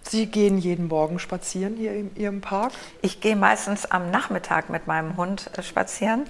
[0.07, 2.71] Sie gehen jeden Morgen spazieren hier in Ihrem Park?
[3.01, 6.25] Ich gehe meistens am Nachmittag mit meinem Hund äh, spazieren.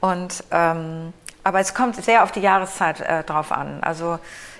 [0.00, 1.12] Und, ähm,
[1.42, 3.78] aber es kommt sehr auf die Jahreszeit äh, drauf an.
[3.82, 4.18] Also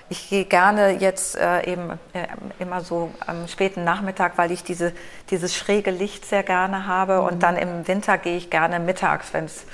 [0.08, 2.26] ich gehe gerne jetzt äh, eben äh,
[2.58, 4.92] immer so am späten Nachmittag, weil ich diese,
[5.30, 7.22] dieses schräge Licht sehr gerne habe.
[7.22, 9.64] Und dann im Winter gehe ich gerne mittags, wenn's,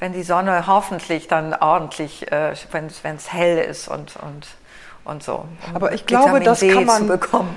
[0.00, 2.86] wenn die Sonne hoffentlich dann ordentlich, äh, wenn
[3.16, 4.48] es hell ist und, und,
[5.04, 5.44] und so.
[5.68, 7.56] Um Aber ich glaube, Vitamin das D kann man- bekommen.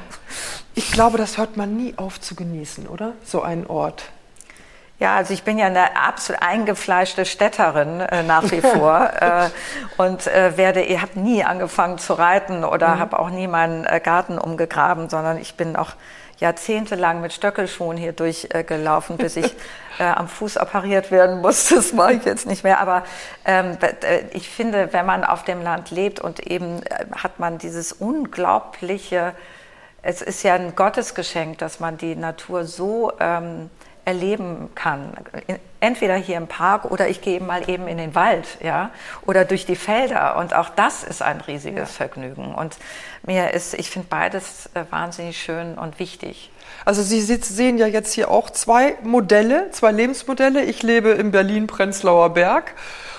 [0.78, 3.14] Ich glaube, das hört man nie auf zu genießen, oder?
[3.24, 4.12] So ein Ort.
[5.00, 9.50] Ja, also ich bin ja eine absolut eingefleischte Städterin äh, nach wie vor äh,
[9.98, 14.02] und äh, werde, ich habe nie angefangen zu reiten oder habe auch nie meinen äh,
[14.02, 15.92] Garten umgegraben, sondern ich bin auch
[16.40, 19.54] jahrzehntelang mit Stöckelschuhen hier durchgelaufen, bis ich
[20.00, 21.76] äh, am Fuß operiert werden musste.
[21.76, 22.80] Das mache ich jetzt nicht mehr.
[22.80, 23.04] Aber
[23.46, 27.58] ähm, äh, ich finde, wenn man auf dem Land lebt und eben äh, hat man
[27.58, 29.34] dieses unglaubliche
[30.06, 33.70] es ist ja ein Gottesgeschenk, dass man die Natur so ähm,
[34.06, 35.14] erleben kann.
[35.48, 38.90] In- Entweder hier im Park oder ich gehe mal eben in den Wald, ja,
[39.28, 40.36] oder durch die Felder.
[40.38, 42.56] Und auch das ist ein riesiges Vergnügen.
[42.56, 42.76] Und
[43.22, 46.50] mir ist, ich finde beides äh, wahnsinnig schön und wichtig.
[46.86, 50.64] Also Sie sehen ja jetzt hier auch zwei Modelle, zwei Lebensmodelle.
[50.64, 52.74] Ich lebe in Berlin-Prenzlauer Berg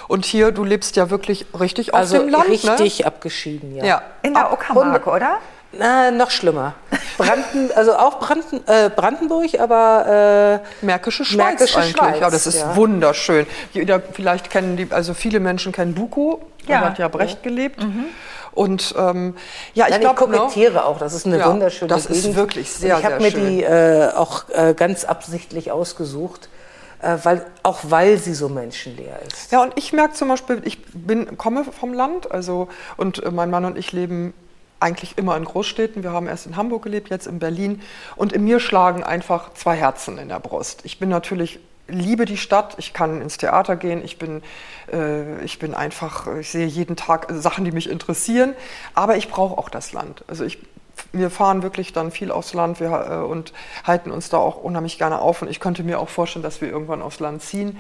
[0.09, 3.83] und hier, du lebst ja wirklich richtig auf Also dem Land, richtig abgeschieden, ja.
[3.83, 3.89] ne?
[3.89, 4.03] Ja.
[4.23, 5.39] In der Uckermark, oder?
[5.79, 6.75] Na, noch schlimmer.
[7.19, 11.97] Branden, also auch Branden, äh, Brandenburg, aber äh, Märkische Schweiz Märkische eigentlich.
[11.97, 12.77] Schweiz, ja, das ist ja.
[12.77, 13.47] wunderschön.
[13.73, 16.81] Jeder, vielleicht kennen die, also viele Menschen kennen Buko, da Ja.
[16.83, 17.85] hat ja Brecht gelebt.
[18.53, 19.35] Und ähm,
[19.75, 20.99] ja, ich glaube, ich kokettiere auch.
[20.99, 22.37] Das ist eine Ja, wunderschöne das ist Gegend.
[22.37, 26.49] wirklich sehr, Und Ich habe sehr mir die äh, auch äh, ganz absichtlich ausgesucht,
[27.03, 29.53] äh, weil, auch weil sie so menschenleer ist.
[29.53, 33.51] Ja, und ich merke zum Beispiel, ich bin, komme vom Land, also und äh, mein
[33.51, 34.33] Mann und ich leben
[34.81, 36.03] eigentlich immer in Großstädten.
[36.03, 37.83] Wir haben erst in Hamburg gelebt, jetzt in Berlin.
[38.15, 40.81] Und in mir schlagen einfach zwei Herzen in der Brust.
[40.85, 42.75] Ich bin natürlich liebe die Stadt.
[42.79, 44.05] Ich kann ins Theater gehen.
[44.05, 44.43] Ich bin,
[44.93, 48.55] äh, ich bin einfach, ich sehe jeden Tag Sachen, die mich interessieren.
[48.95, 50.25] Aber ich brauche auch das Land.
[50.27, 50.59] Also ich
[51.13, 53.53] wir fahren wirklich dann viel aufs Land wir, äh, und
[53.85, 55.43] halten uns da auch unheimlich gerne auf.
[55.43, 57.79] Und ich könnte mir auch vorstellen, dass wir irgendwann aufs Land ziehen.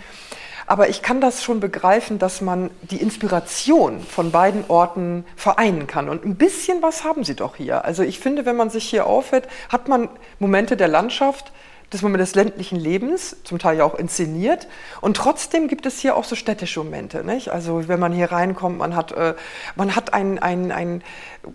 [0.67, 6.09] Aber ich kann das schon begreifen, dass man die Inspiration von beiden Orten vereinen kann.
[6.09, 7.85] Und ein bisschen was haben sie doch hier.
[7.85, 10.09] Also ich finde, wenn man sich hier aufhält, hat man
[10.41, 11.53] Momente der Landschaft,
[11.91, 14.67] das Moment des ländlichen Lebens, zum Teil ja auch inszeniert.
[15.01, 17.23] Und trotzdem gibt es hier auch so städtische Momente.
[17.25, 17.51] Nicht?
[17.51, 19.35] Also wenn man hier reinkommt, man hat, äh,
[19.77, 21.03] man hat ein, ein, ein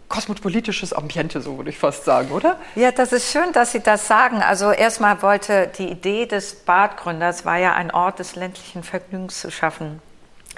[0.07, 2.57] kosmopolitisches Ambiente, so würde ich fast sagen, oder?
[2.75, 4.41] Ja, das ist schön, dass Sie das sagen.
[4.41, 9.51] Also erstmal wollte die Idee des Badgründers war ja ein Ort des ländlichen Vergnügens zu
[9.51, 10.01] schaffen.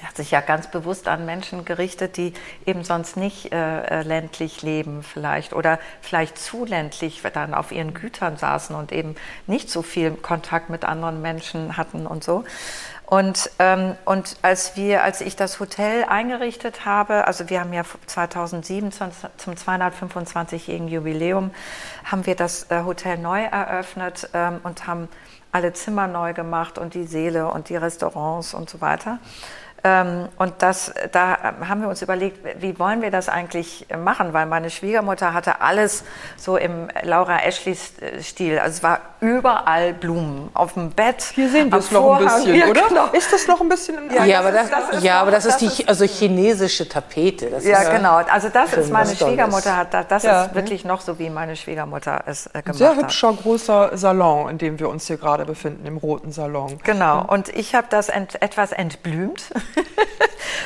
[0.02, 2.34] Er hat sich ja ganz bewusst an Menschen gerichtet, die
[2.66, 7.94] eben sonst nicht äh, äh, ländlich leben vielleicht oder vielleicht zu ländlich dann auf ihren
[7.94, 9.16] Gütern saßen und eben
[9.48, 12.44] nicht so viel Kontakt mit anderen Menschen hatten und so.
[13.06, 17.84] Und, ähm, und als wir, als ich das Hotel eingerichtet habe, also wir haben ja
[18.08, 21.52] 2007 zum, zum 225-jährigen Jubiläum,
[22.06, 25.10] haben wir das äh, Hotel neu eröffnet ähm, und haben
[25.52, 29.20] alle Zimmer neu gemacht und die Säle und die Restaurants und so weiter.
[29.86, 34.31] Ähm, und das, da haben wir uns überlegt, wie wollen wir das eigentlich machen?
[34.34, 36.03] Weil meine Schwiegermutter hatte alles
[36.38, 38.59] so im Laura Ashley-Stil.
[38.59, 41.21] Also es war überall Blumen auf dem Bett.
[41.36, 42.81] Hier sehen wir es noch ein bisschen, Ja, oder?
[42.88, 43.07] Genau.
[43.11, 43.95] Ist das noch ein bisschen?
[44.11, 46.05] Ja, das aber ist- das, das ist ja, noch- aber das ist das die also
[46.05, 47.49] chinesische Tapete.
[47.49, 48.15] Das Ja, ist, genau.
[48.15, 49.13] Also das ist meine.
[49.13, 50.43] Schwiegermutter hat das, das Ja.
[50.45, 52.97] ist wirklich noch so, wie meine Schwiegermutter es äh, gemacht Sehr hat.
[53.03, 56.77] hübscher, großer Salon, in dem wir uns hier gerade befinden, im roten Salon.
[56.84, 57.23] Genau.
[57.27, 59.43] Und ich habe das ent, etwas entblümt,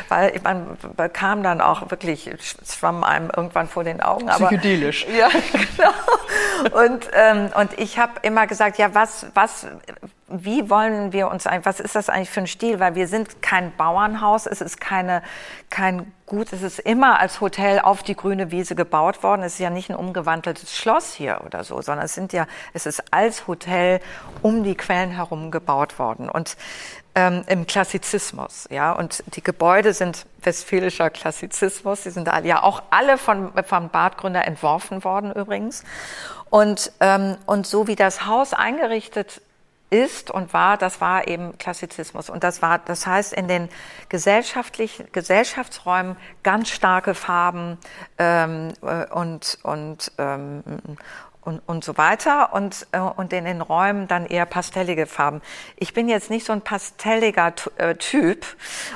[0.10, 4.30] weil man bekam dann auch wirklich, es schwamm einem irgendwann vor den Augen.
[4.30, 5.05] Aber, Psychedelisch.
[5.18, 6.86] Ja, genau.
[6.86, 9.68] Und, ähm, und ich habe immer gesagt, ja, was, was,
[10.30, 12.80] wie wollen wir uns eigentlich, was ist das eigentlich für ein Stil?
[12.80, 15.22] Weil wir sind kein Bauernhaus, es ist keine,
[15.70, 19.44] kein Gut, es ist immer als Hotel auf die grüne Wiese gebaut worden.
[19.44, 22.86] Es ist ja nicht ein umgewandeltes Schloss hier oder so, sondern es sind ja, es
[22.86, 24.02] ist als Hotel
[24.42, 26.30] um die Quellen herum gebaut worden.
[26.30, 26.58] Und
[27.16, 33.18] ähm, im Klassizismus, ja, und die Gebäude sind westfälischer Klassizismus, die sind ja auch alle
[33.18, 35.86] von, vom Badgründer entworfen worden übrigens.
[36.50, 39.42] Und, ähm, und so wie das Haus eingerichtet
[39.90, 42.30] ist und war, das war eben Klassizismus.
[42.30, 43.70] Und das war, das heißt, in den
[44.10, 47.78] gesellschaftlichen Gesellschaftsräumen ganz starke Farben
[48.18, 50.64] ähm, äh, und, und, ähm,
[51.48, 55.41] und, und so weiter und, äh, und in den Räumen dann eher pastellige Farben.
[55.78, 58.45] Ich bin jetzt nicht so ein pastelliger äh, Typ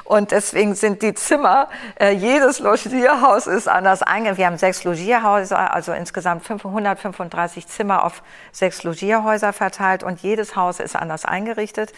[0.04, 4.38] und deswegen sind die Zimmer, äh, jedes Logierhaus ist anders eingerichtet.
[4.38, 8.22] Wir haben sechs Logierhäuser, also insgesamt 535 Zimmer auf
[8.52, 11.94] sechs Logierhäuser verteilt und jedes Haus ist anders eingerichtet.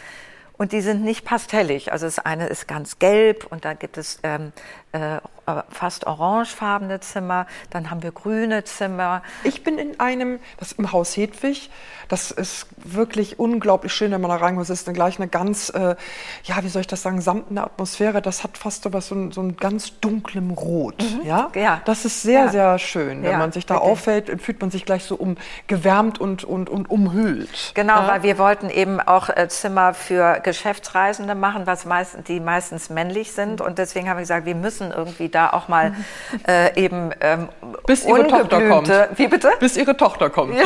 [0.56, 1.92] Und die sind nicht pastellig.
[1.92, 4.54] Also das eine ist ganz gelb und da gibt es ähm,
[4.92, 5.18] äh,
[5.70, 9.22] fast orangefarbene Zimmer, dann haben wir grüne Zimmer.
[9.44, 11.70] Ich bin in einem, das ist im Haus Hedwig,
[12.08, 14.64] das ist wirklich unglaublich schön, wenn man da reinkommt.
[14.64, 15.96] Es ist dann gleich eine ganz, äh,
[16.44, 18.22] ja, wie soll ich das sagen, samtende Atmosphäre.
[18.22, 21.02] Das hat fast so was, so, ein, so ein ganz dunklem Rot.
[21.02, 21.26] Mhm.
[21.26, 21.50] Ja?
[21.56, 22.50] ja, das ist sehr, ja.
[22.50, 23.24] sehr schön.
[23.24, 23.92] Wenn ja, man sich da wirklich.
[23.92, 25.38] auffällt, fühlt man sich gleich so um,
[25.68, 27.72] gewärmt und, und, und umhüllt.
[27.74, 32.90] Genau, weil wir wollten eben auch äh, Zimmer für Geschäftsreisende machen, was meist, die meistens
[32.90, 33.62] männlich sind.
[33.62, 35.96] Und deswegen haben wir gesagt, wir müssen irgendwie da auch mal
[36.48, 37.50] äh, eben ähm,
[37.86, 38.92] bis ihre Tochter kommt.
[39.16, 39.52] Wie bitte?
[39.60, 40.54] Bis ihre Tochter kommt.
[40.54, 40.64] Ne?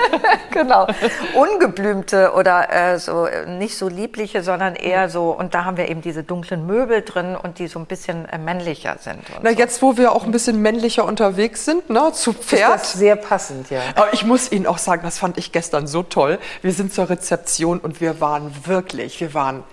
[0.50, 0.86] genau.
[1.34, 5.30] Ungeblümte oder äh, so nicht so liebliche, sondern eher so.
[5.30, 8.38] Und da haben wir eben diese dunklen Möbel drin und die so ein bisschen äh,
[8.38, 9.20] männlicher sind.
[9.42, 9.56] Na, so.
[9.56, 12.76] jetzt, wo wir auch ein bisschen männlicher unterwegs sind, ne, zu Pferd.
[12.76, 13.80] Ist das sehr passend, ja.
[13.94, 16.38] Aber ich muss Ihnen auch sagen, das fand ich gestern so toll.
[16.62, 19.64] Wir sind zur Rezeption und wir waren wirklich, wir waren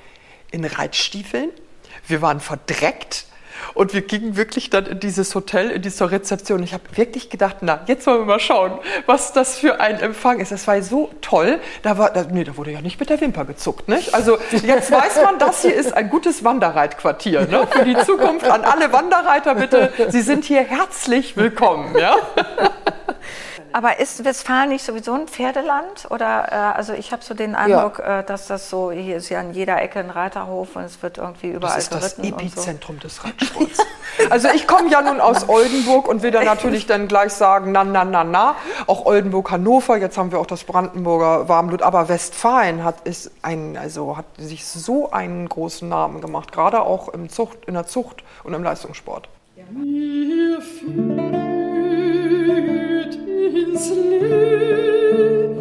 [0.52, 1.50] in Reitstiefeln,
[2.08, 3.26] wir waren verdreckt
[3.74, 6.64] und wir gingen wirklich dann in dieses Hotel, in diese Rezeption.
[6.64, 10.40] Ich habe wirklich gedacht, na, jetzt wollen wir mal schauen, was das für ein Empfang
[10.40, 10.52] ist.
[10.52, 11.60] Das war so toll.
[11.82, 13.88] Da, war, da, nee, da wurde ja nicht mit der Wimper gezuckt.
[13.88, 14.14] Nicht?
[14.14, 17.48] Also jetzt weiß man, das hier ist ein gutes Wanderreitquartier.
[17.48, 17.68] Ne?
[17.70, 21.98] Für die Zukunft an alle Wanderreiter bitte, Sie sind hier herzlich willkommen.
[21.98, 22.16] Ja?
[23.76, 26.08] Aber ist Westfalen nicht sowieso ein Pferdeland?
[26.10, 28.20] Oder äh, also ich habe so den Eindruck, ja.
[28.20, 31.18] äh, dass das so, hier ist ja an jeder Ecke ein Reiterhof und es wird
[31.18, 33.02] irgendwie überall Das ist das Epizentrum so.
[33.02, 33.80] des Reitsports.
[34.30, 37.84] also ich komme ja nun aus Oldenburg und will da natürlich dann gleich sagen, na,
[37.84, 38.56] na, na, na.
[38.88, 43.76] Auch Oldenburg, Hannover, jetzt haben wir auch das Brandenburger Warmblut, aber Westfalen hat, ist ein,
[43.76, 48.24] also hat sich so einen großen Namen gemacht, gerade auch im Zucht, in der Zucht
[48.46, 49.28] und im Leistungssport.
[49.58, 49.66] Ja
[53.46, 55.56] ins Leben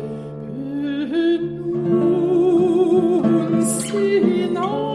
[3.53, 4.93] uns hinein.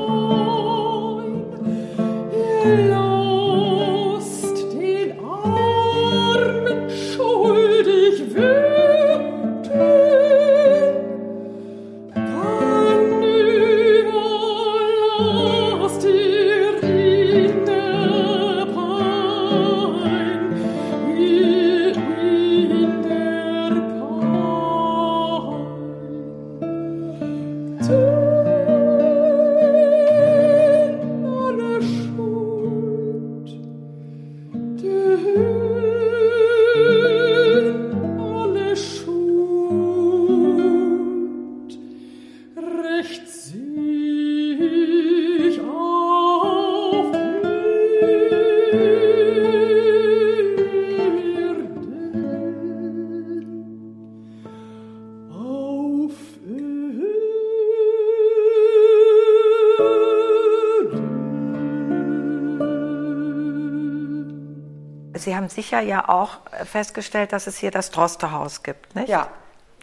[65.50, 69.10] Haben sicher ja auch festgestellt, dass es hier das Drostehaus gibt, nicht?
[69.10, 69.28] Ja.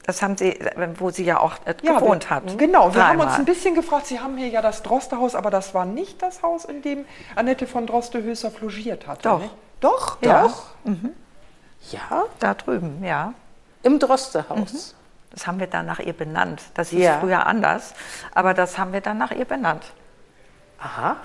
[0.05, 0.57] Das haben Sie,
[0.99, 2.57] wo Sie ja auch äh, ja, gewohnt wir, hatten.
[2.59, 5.75] Genau, wir haben uns ein bisschen gefragt, Sie haben hier ja das Drostehaus, aber das
[5.75, 7.05] war nicht das Haus, in dem
[7.35, 9.23] Annette von Droste-Höser logiert hatte.
[9.23, 9.41] Doch.
[9.41, 9.55] Nicht?
[9.81, 10.19] Doch?
[10.23, 10.43] Ja.
[10.43, 10.63] Doch?
[10.85, 11.13] Mhm.
[11.91, 12.23] Ja?
[12.39, 13.35] Da drüben, ja.
[13.83, 14.73] Im Drostehaus.
[14.73, 14.79] Mhm.
[15.33, 16.63] Das haben wir dann nach ihr benannt.
[16.75, 17.19] Das hieß ja.
[17.19, 17.95] früher anders,
[18.33, 19.83] aber das haben wir dann nach ihr benannt.
[20.79, 21.17] Aha.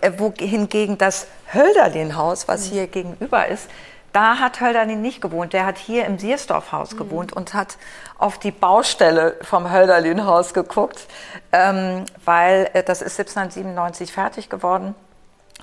[0.00, 3.68] Äh, wohingegen das Hölderlin-Haus, was hier gegenüber ist,
[4.12, 5.52] da hat Hölderlin nicht gewohnt.
[5.52, 6.98] Der hat hier im Siersdorf-Haus mhm.
[6.98, 7.76] gewohnt und hat
[8.18, 11.06] auf die Baustelle vom Hölderlin-Haus geguckt,
[11.52, 14.94] ähm, weil äh, das ist 1797 fertig geworden.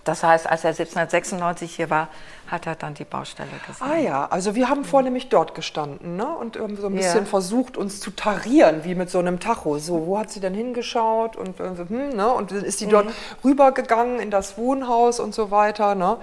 [0.08, 2.08] Das heißt, als er 1796 hier war,
[2.48, 3.92] hat er dann die Baustelle gesehen.
[3.92, 6.26] Ah ja, also wir haben vorher nämlich dort gestanden ne?
[6.26, 7.26] und ähm, so ein bisschen ja.
[7.26, 9.80] versucht, uns zu tarieren, wie mit so einem Tacho.
[9.80, 12.32] So, wo hat sie denn hingeschaut und, äh, hm, ne?
[12.32, 12.92] und ist sie mhm.
[12.92, 13.08] dort
[13.44, 15.94] rübergegangen in das Wohnhaus und so weiter.
[15.94, 16.18] Ne?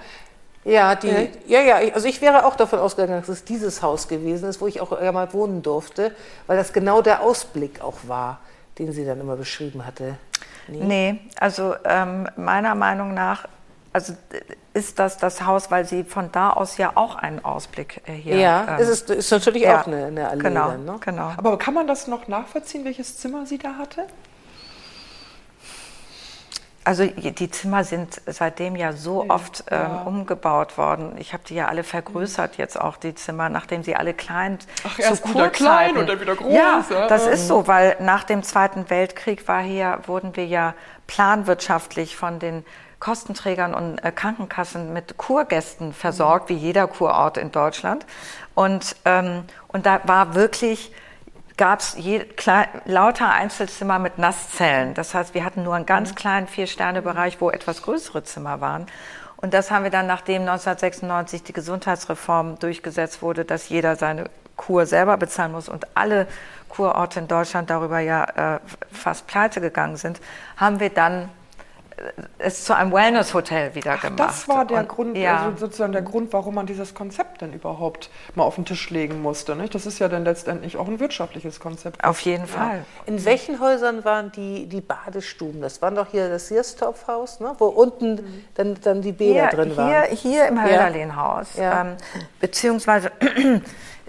[0.63, 4.49] Ja, die, ja, ja, also ich wäre auch davon ausgegangen, dass es dieses Haus gewesen
[4.49, 6.15] ist, wo ich auch mal wohnen durfte,
[6.47, 8.39] weil das genau der Ausblick auch war,
[8.79, 10.17] den sie dann immer beschrieben hatte.
[10.67, 13.47] Nee, nee also ähm, meiner Meinung nach
[13.95, 14.13] also
[14.73, 18.35] ist das das Haus, weil Sie von da aus ja auch einen Ausblick äh, hier
[18.35, 20.43] Ja, ähm, es ist, ist natürlich ja, auch eine, eine Allee.
[20.43, 20.97] Genau, dann, ne?
[20.99, 21.31] genau.
[21.37, 24.05] Aber kann man das noch nachvollziehen, welches Zimmer sie da hatte?
[26.83, 30.01] Also die Zimmer sind seitdem ja so ja, oft ähm, ja.
[30.01, 31.15] umgebaut worden.
[31.17, 34.99] Ich habe die ja alle vergrößert jetzt auch die Zimmer, nachdem sie alle klein Ach,
[34.99, 36.53] erst wieder klein und dann wieder groß.
[36.53, 40.75] Ja, das ist so, weil nach dem Zweiten Weltkrieg war hier wurden wir ja
[41.07, 42.65] planwirtschaftlich von den
[42.99, 48.05] Kostenträgern und äh, Krankenkassen mit Kurgästen versorgt, wie jeder Kurort in Deutschland.
[48.53, 50.91] Und, ähm, und da war wirklich,
[51.57, 51.97] gab es
[52.85, 54.93] lauter Einzelzimmer mit Nasszellen.
[54.93, 58.87] Das heißt, wir hatten nur einen ganz kleinen Vier-Sterne-Bereich, wo etwas größere Zimmer waren.
[59.37, 64.85] Und das haben wir dann, nachdem 1996 die Gesundheitsreform durchgesetzt wurde, dass jeder seine Kur
[64.85, 66.27] selber bezahlen muss und alle
[66.69, 68.59] Kurorte in Deutschland darüber ja äh,
[68.91, 70.21] fast pleite gegangen sind,
[70.57, 71.29] haben wir dann
[72.37, 74.19] es zu einem Wellness-Hotel wieder Ach, gemacht.
[74.19, 75.45] Das war der Und, Grund, ja.
[75.45, 79.21] also sozusagen der Grund, warum man dieses Konzept dann überhaupt mal auf den Tisch legen
[79.21, 79.55] musste.
[79.55, 79.73] Nicht?
[79.75, 82.03] Das ist ja dann letztendlich auch ein wirtschaftliches Konzept.
[82.03, 82.85] Auf jeden Fall.
[83.05, 85.61] In welchen Häusern waren die, die Badestuben?
[85.61, 87.53] Das war doch hier das Sierstopfhaus, ne?
[87.59, 89.87] wo unten dann, dann die Bäder Hier, drin waren.
[89.87, 91.55] hier, hier im Hölderlinhaus.
[91.55, 91.81] Ja.
[91.81, 91.95] Ähm,
[92.39, 93.11] beziehungsweise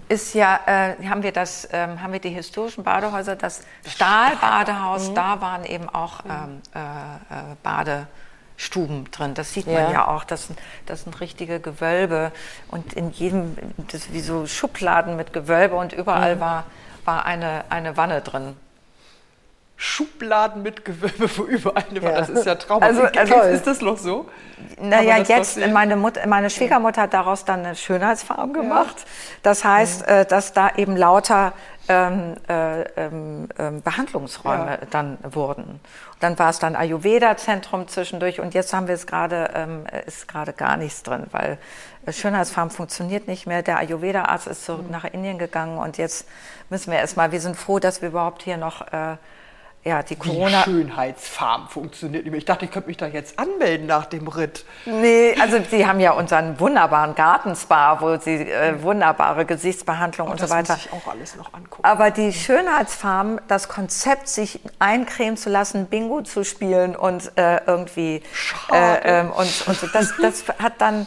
[0.09, 5.41] ist ja, äh, haben wir das, ähm, haben wir die historischen Badehäuser, das Stahlbadehaus, da
[5.41, 9.35] waren eben auch ähm, äh, äh, Badestuben drin.
[9.35, 9.91] Das sieht man Ja.
[9.91, 10.25] ja, auch.
[10.25, 12.33] Das, sind- das sind richtige Gewölbe
[12.69, 16.65] und in jedem, das ist wie so Schubladen mit Gewölbe und überall war,
[17.05, 18.57] war eine, eine Wanne drin.
[19.77, 22.01] Schubladen mit Gewölbe, wo überall eine.
[22.01, 22.13] Ja.
[22.13, 22.91] Das ist ja traumhaft.
[23.17, 24.27] Also- also- ist das noch so?
[24.81, 28.97] Naja, jetzt, meine, Mutter, meine Schwiegermutter hat daraus dann eine Schönheitsfarm gemacht.
[29.43, 31.53] Das heißt, äh, dass da eben lauter
[31.89, 34.79] ähm, äh, ähm, ähm, Behandlungsräume Ja.
[34.91, 35.79] dann wurden.
[36.19, 40.53] Dann war es dann Ayurveda-Zentrum zwischendurch und jetzt haben wir es gerade, ähm, ist gerade
[40.53, 41.59] gar nichts drin, weil
[42.07, 43.63] äh, Schönheitsfarm funktioniert nicht mehr.
[43.63, 46.27] Der Ayurveda-Arzt ist zurück nach Indien gegangen und jetzt
[46.71, 49.17] müssen wir erstmal, wir sind froh, dass wir überhaupt hier noch äh,
[49.87, 50.65] ja, die Corona.
[50.65, 52.39] Schönheitsfarm funktioniert nicht mehr.
[52.39, 54.65] Ich dachte, ich könnte mich da jetzt anmelden nach dem Ritt.
[54.85, 60.51] Nee, also sie haben ja unseren wunderbaren Gartenspa, wo sie äh, wunderbare Gesichtsbehandlung und das
[60.51, 60.73] so weiter.
[60.73, 61.85] muss ich auch alles noch angucken.
[61.85, 68.23] Aber die Schönheitsfarm, das Konzept, sich eincremen zu lassen, Bingo zu spielen und äh, irgendwie
[68.33, 69.05] Schade.
[69.05, 71.07] äh, und, und so, das, das hat dann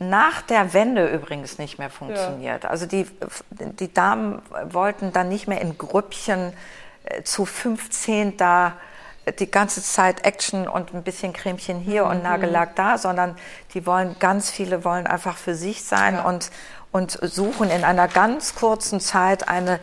[0.00, 2.64] nach der Wende übrigens nicht mehr funktioniert.
[2.64, 3.06] Also die,
[3.50, 6.81] die Damen wollten dann nicht mehr in Grüppchen äh,
[7.24, 8.74] zu 15 da
[9.38, 13.36] die ganze Zeit Action und ein bisschen Cremchen hier und Nagellack da, sondern
[13.72, 16.50] die wollen, ganz viele wollen einfach für sich sein und,
[16.90, 19.78] und suchen in einer ganz kurzen Zeit eine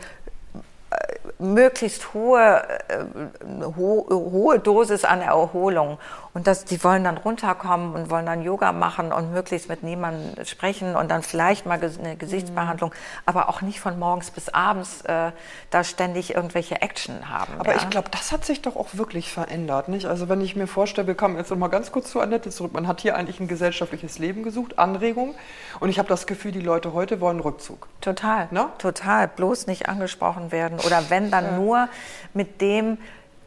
[1.40, 5.98] möglichst hohe, äh, ho hohe Dosis an Erholung.
[6.40, 10.46] Und das, die wollen dann runterkommen und wollen dann Yoga machen und möglichst mit niemandem
[10.46, 12.94] sprechen und dann vielleicht mal eine Gesichtsbehandlung,
[13.26, 15.34] aber auch nicht von morgens bis abends äh,
[15.70, 17.56] da ständig irgendwelche Action haben.
[17.60, 17.78] Aber ja.
[17.80, 20.06] ich glaube, das hat sich doch auch wirklich verändert, nicht?
[20.06, 22.72] Also wenn ich mir vorstelle, wir kommen jetzt noch mal ganz kurz zu Annette zurück.
[22.72, 25.36] Man hat hier eigentlich ein gesellschaftliches Leben gesucht, Anregung.
[25.82, 27.90] Und ich habe das Gefühl, die Leute heute wollen Rückzug.
[28.00, 28.68] Total, Ne?
[28.78, 29.28] total.
[29.28, 31.90] Bloß nicht angesprochen werden oder wenn dann nur
[32.34, 32.98] mit dem,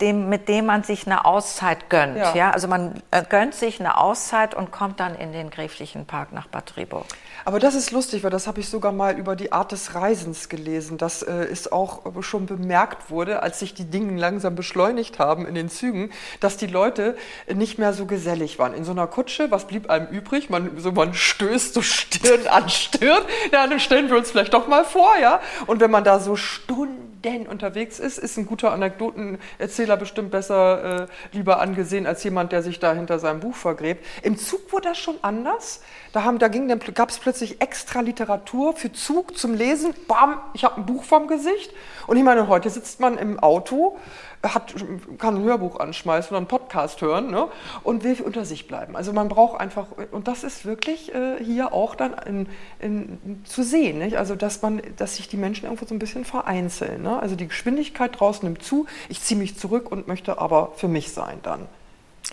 [0.03, 2.17] dem, mit dem man sich eine Auszeit gönnt.
[2.17, 2.35] Ja.
[2.35, 2.51] Ja.
[2.51, 6.49] also man äh, gönnt sich eine Auszeit und kommt dann in den gräflichen Park nach
[6.49, 7.07] Bad Driburg.
[7.45, 10.49] Aber das ist lustig, weil das habe ich sogar mal über die Art des Reisens
[10.49, 15.47] gelesen, dass äh, es auch schon bemerkt wurde, als sich die Dinge langsam beschleunigt haben
[15.47, 17.17] in den Zügen, dass die Leute
[17.53, 18.75] nicht mehr so gesellig waren.
[18.75, 20.51] In so einer Kutsche, was blieb einem übrig?
[20.51, 23.23] Man, so, man stößt so Stirn an Stirn.
[23.53, 25.41] Ja, dann stellen wir uns vielleicht doch mal vor, ja.
[25.67, 27.12] Und wenn man da so Stunden
[27.47, 32.79] unterwegs ist, ist ein guter Anekdotenerzähler bestimmt besser äh, lieber angesehen als jemand, der sich
[32.79, 34.05] da hinter seinem Buch vergräbt.
[34.23, 35.83] Im Zug wurde das schon anders.
[36.13, 39.95] Da, da gab es plötzlich extra Literatur für Zug zum Lesen.
[40.09, 41.73] Bam, ich habe ein Buch vorm Gesicht.
[42.07, 43.97] Und ich meine, heute sitzt man im Auto,
[44.43, 44.75] hat,
[45.19, 47.49] kann ein Hörbuch anschmeißen oder einen Podcast hören ne?
[47.83, 48.97] und will unter sich bleiben.
[48.97, 52.47] Also man braucht einfach, und das ist wirklich äh, hier auch dann in,
[52.81, 54.17] in, zu sehen, nicht?
[54.17, 57.03] Also dass man, dass sich die Menschen irgendwo so ein bisschen vereinzeln.
[57.03, 57.19] Ne?
[57.21, 61.13] Also die Geschwindigkeit draußen nimmt zu, ich ziehe mich zurück und möchte aber für mich
[61.13, 61.69] sein dann.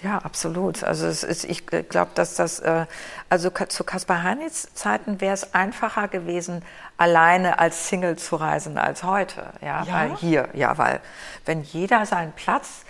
[0.04, 0.84] Ja, absolut.
[0.84, 2.86] Also es ist, ich glaube, dass das, äh,
[3.30, 6.64] also zu Kaspar Heinitz Zeiten wäre es einfacher gewesen,
[6.98, 9.48] alleine als Single zu reisen als heute.
[9.62, 9.94] Ja, Ja?
[9.94, 11.02] weil hier, ja, weil
[11.46, 12.86] wenn jeder seinen Platz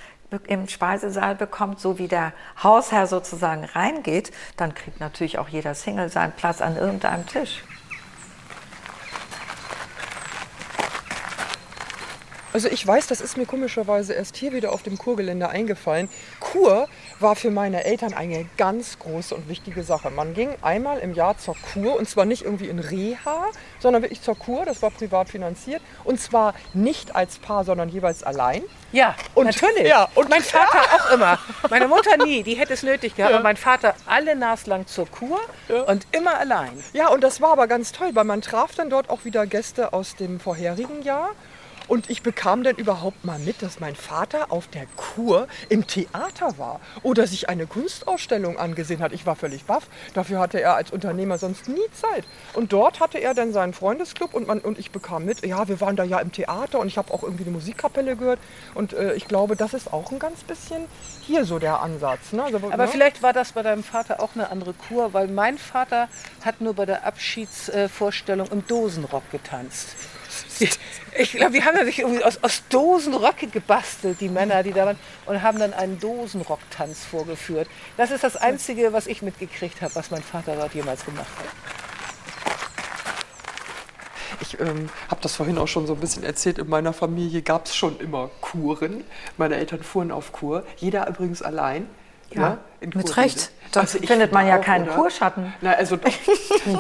[0.46, 6.10] im Speisesaal bekommt, so wie der Hausherr sozusagen reingeht, dann kriegt natürlich auch jeder Single
[6.10, 7.64] seinen Platz an irgendeinem Tisch.
[12.52, 16.10] Also ich weiß, das ist mir komischerweise erst hier wieder auf dem Kurgelände eingefallen.
[16.40, 16.88] Kur
[17.20, 20.10] war für meine Eltern eine ganz große und wichtige Sache.
[20.10, 23.46] Man ging einmal im Jahr zur Kur und zwar nicht irgendwie in Reha,
[23.80, 28.24] sondern wirklich zur Kur, das war privat finanziert und zwar nicht als Paar, sondern jeweils
[28.24, 28.64] allein.
[28.92, 29.88] Ja, Und- natürlich.
[29.88, 31.38] ja, und- mein Vater auch immer.
[31.70, 33.34] Meine Mutter nie, die hätte es nötig gehabt.
[33.34, 35.40] Aber mein Vater alle naslang zur Kur
[35.88, 36.72] und immer allein.
[36.94, 39.94] Ja, und das war aber ganz toll, weil man traf dann dort auch wieder Gäste
[39.94, 41.30] aus dem vorherigen Jahr.
[41.90, 46.58] Und ich bekam dann überhaupt mal mit, dass mein Vater auf der Kur im Theater
[46.60, 49.12] war oder sich eine Kunstausstellung angesehen hat.
[49.12, 49.88] Ich war völlig baff.
[50.14, 52.26] Dafür hatte er als Unternehmer sonst nie Zeit.
[52.54, 55.82] Und dort hatte er dann seinen Freundesclub und, man, und ich bekam mit, ja, wir
[55.82, 58.40] waren da ja im Theater und ich habe auch irgendwie eine Musikkapelle gehört.
[58.76, 60.86] Und äh, ich glaube, das ist auch ein ganz bisschen
[61.26, 62.34] hier so der Ansatz.
[62.34, 62.44] Ne?
[62.44, 62.88] Also, Aber ne?
[62.88, 66.08] vielleicht war das bei deinem Vater auch eine andere Kur, weil mein Vater
[66.46, 69.96] hat nur bei der Abschiedsvorstellung im Dosenrock getanzt.
[71.18, 74.86] Ich glaube, die haben ja sich irgendwie aus, aus Dosenröcke gebastelt, die Männer, die da
[74.86, 77.68] waren, und haben dann einen Dosenrocktanz vorgeführt.
[77.98, 81.46] Das ist das Einzige, was ich mitgekriegt habe, was mein Vater dort jemals gemacht hat.
[84.42, 86.60] Ich ähm, habe das vorhin auch schon so ein bisschen erzählt.
[86.60, 89.04] In meiner Familie gab es schon immer Kuren.
[89.38, 90.64] Meine Eltern fuhren auf Kur.
[90.78, 91.90] Jeder übrigens allein.
[92.32, 93.52] Ja, in mit Kur Recht.
[93.72, 94.96] Da Also findet man ja auch, keinen oder?
[94.96, 95.54] Kurschatten.
[95.62, 95.98] Na, also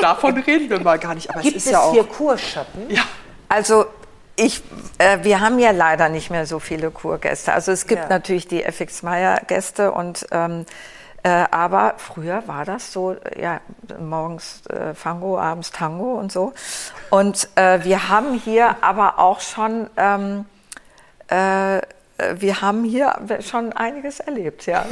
[0.01, 1.29] davon reden wir mal gar nicht.
[1.31, 1.91] Aber Gibt es es ist ja auch.
[1.91, 2.89] hier Kurschatten?
[2.89, 3.01] ja,
[3.49, 3.87] Also
[4.35, 4.63] ich,
[4.99, 7.53] äh, wir haben ja leider nicht mehr so viele Kurgäste.
[7.53, 8.09] Also es gibt Ja.
[8.09, 10.65] natürlich die FX Meyer Gäste und ähm,
[11.23, 13.59] äh, aber früher war das so, äh, ja,
[13.99, 16.53] morgens äh, Fango, abends Tango und so.
[17.09, 20.45] Und äh, wir haben hier aber auch schon, ähm,
[21.27, 21.81] äh,
[22.37, 24.85] wir haben hier schon einiges erlebt, ja.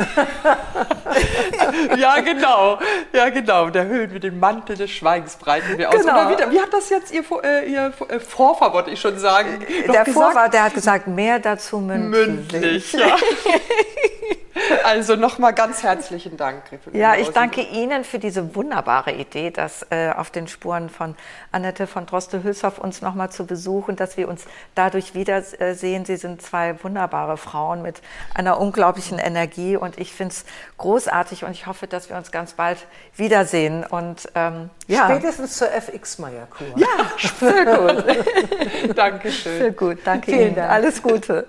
[1.97, 2.79] ja, genau.
[3.13, 3.69] Ja, genau.
[3.69, 5.95] Der Höhlen mit dem Mantel des Schweigens breiten wir aus.
[5.95, 6.31] Genau.
[6.31, 9.65] Oder wie, wie hat das jetzt Ihr, äh, Ihr äh, Vorfahr, wollte ich schon sagen,
[9.91, 10.05] Der?
[10.05, 12.51] Vorwart, der hat gesagt, mehr dazu mündlich.
[12.51, 13.15] Mündlich, ja.
[14.83, 16.63] Also nochmal ganz herzlichen Dank.
[16.93, 21.15] Ja, ich danke Ihnen für diese wunderbare Idee, das äh, auf den Spuren von
[21.51, 26.05] Annette von Droste-Hülshoff uns nochmal zu besuchen, dass wir uns dadurch wiedersehen.
[26.05, 28.01] Sie sind zwei wunderbare Frauen mit
[28.33, 30.45] einer unglaublichen Energie und ich finde es
[30.77, 32.77] großartig und ich hoffe, dass wir uns ganz bald
[33.15, 33.83] wiedersehen.
[33.83, 36.67] Und ähm, ja, Spätestens zur FX-Meyer-Kur.
[37.17, 38.95] für gut.
[38.97, 39.57] Dankeschön.
[39.57, 39.97] Für gut.
[40.05, 40.55] Danke Vielen Ihnen.
[40.55, 40.71] Dank.
[40.71, 41.47] Alles Gute.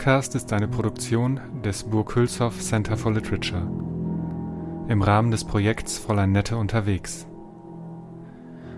[0.00, 3.68] Podcast ist eine Produktion des Burghülshoff Center for Literature
[4.88, 7.26] im Rahmen des Projekts Fräulein Nette unterwegs.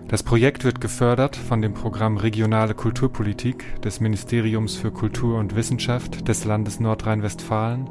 [0.09, 6.27] Das Projekt wird gefördert von dem Programm Regionale Kulturpolitik des Ministeriums für Kultur und Wissenschaft
[6.27, 7.87] des Landes Nordrhein-Westfalen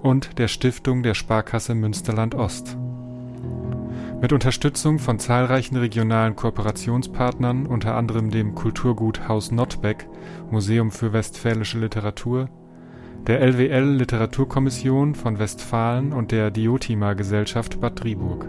[0.00, 2.76] und der Stiftung der Sparkasse Münsterland Ost.
[4.20, 10.06] Mit Unterstützung von zahlreichen regionalen Kooperationspartnern, unter anderem dem Kulturgut Haus Nottbeck
[10.50, 12.50] Museum für Westfälische Literatur,
[13.26, 18.46] der LWL Literaturkommission von Westfalen und der Diotima Gesellschaft Bad Driburg.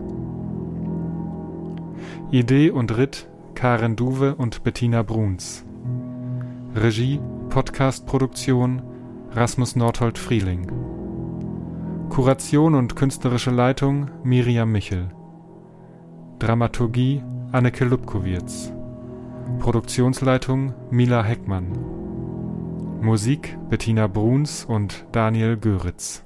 [2.32, 5.64] Idee und Ritt Karen Duwe und Bettina Bruns.
[6.76, 8.82] Regie, Podcastproduktion
[9.32, 10.70] Rasmus Nordhold Frieling.
[12.10, 15.08] Kuration und künstlerische Leitung Miriam Michel.
[16.42, 17.22] Dramaturgie
[17.52, 18.74] Anneke Lubkowitz.
[19.60, 21.68] Produktionsleitung Mila Heckmann.
[23.00, 26.24] Musik Bettina Bruns und Daniel Göritz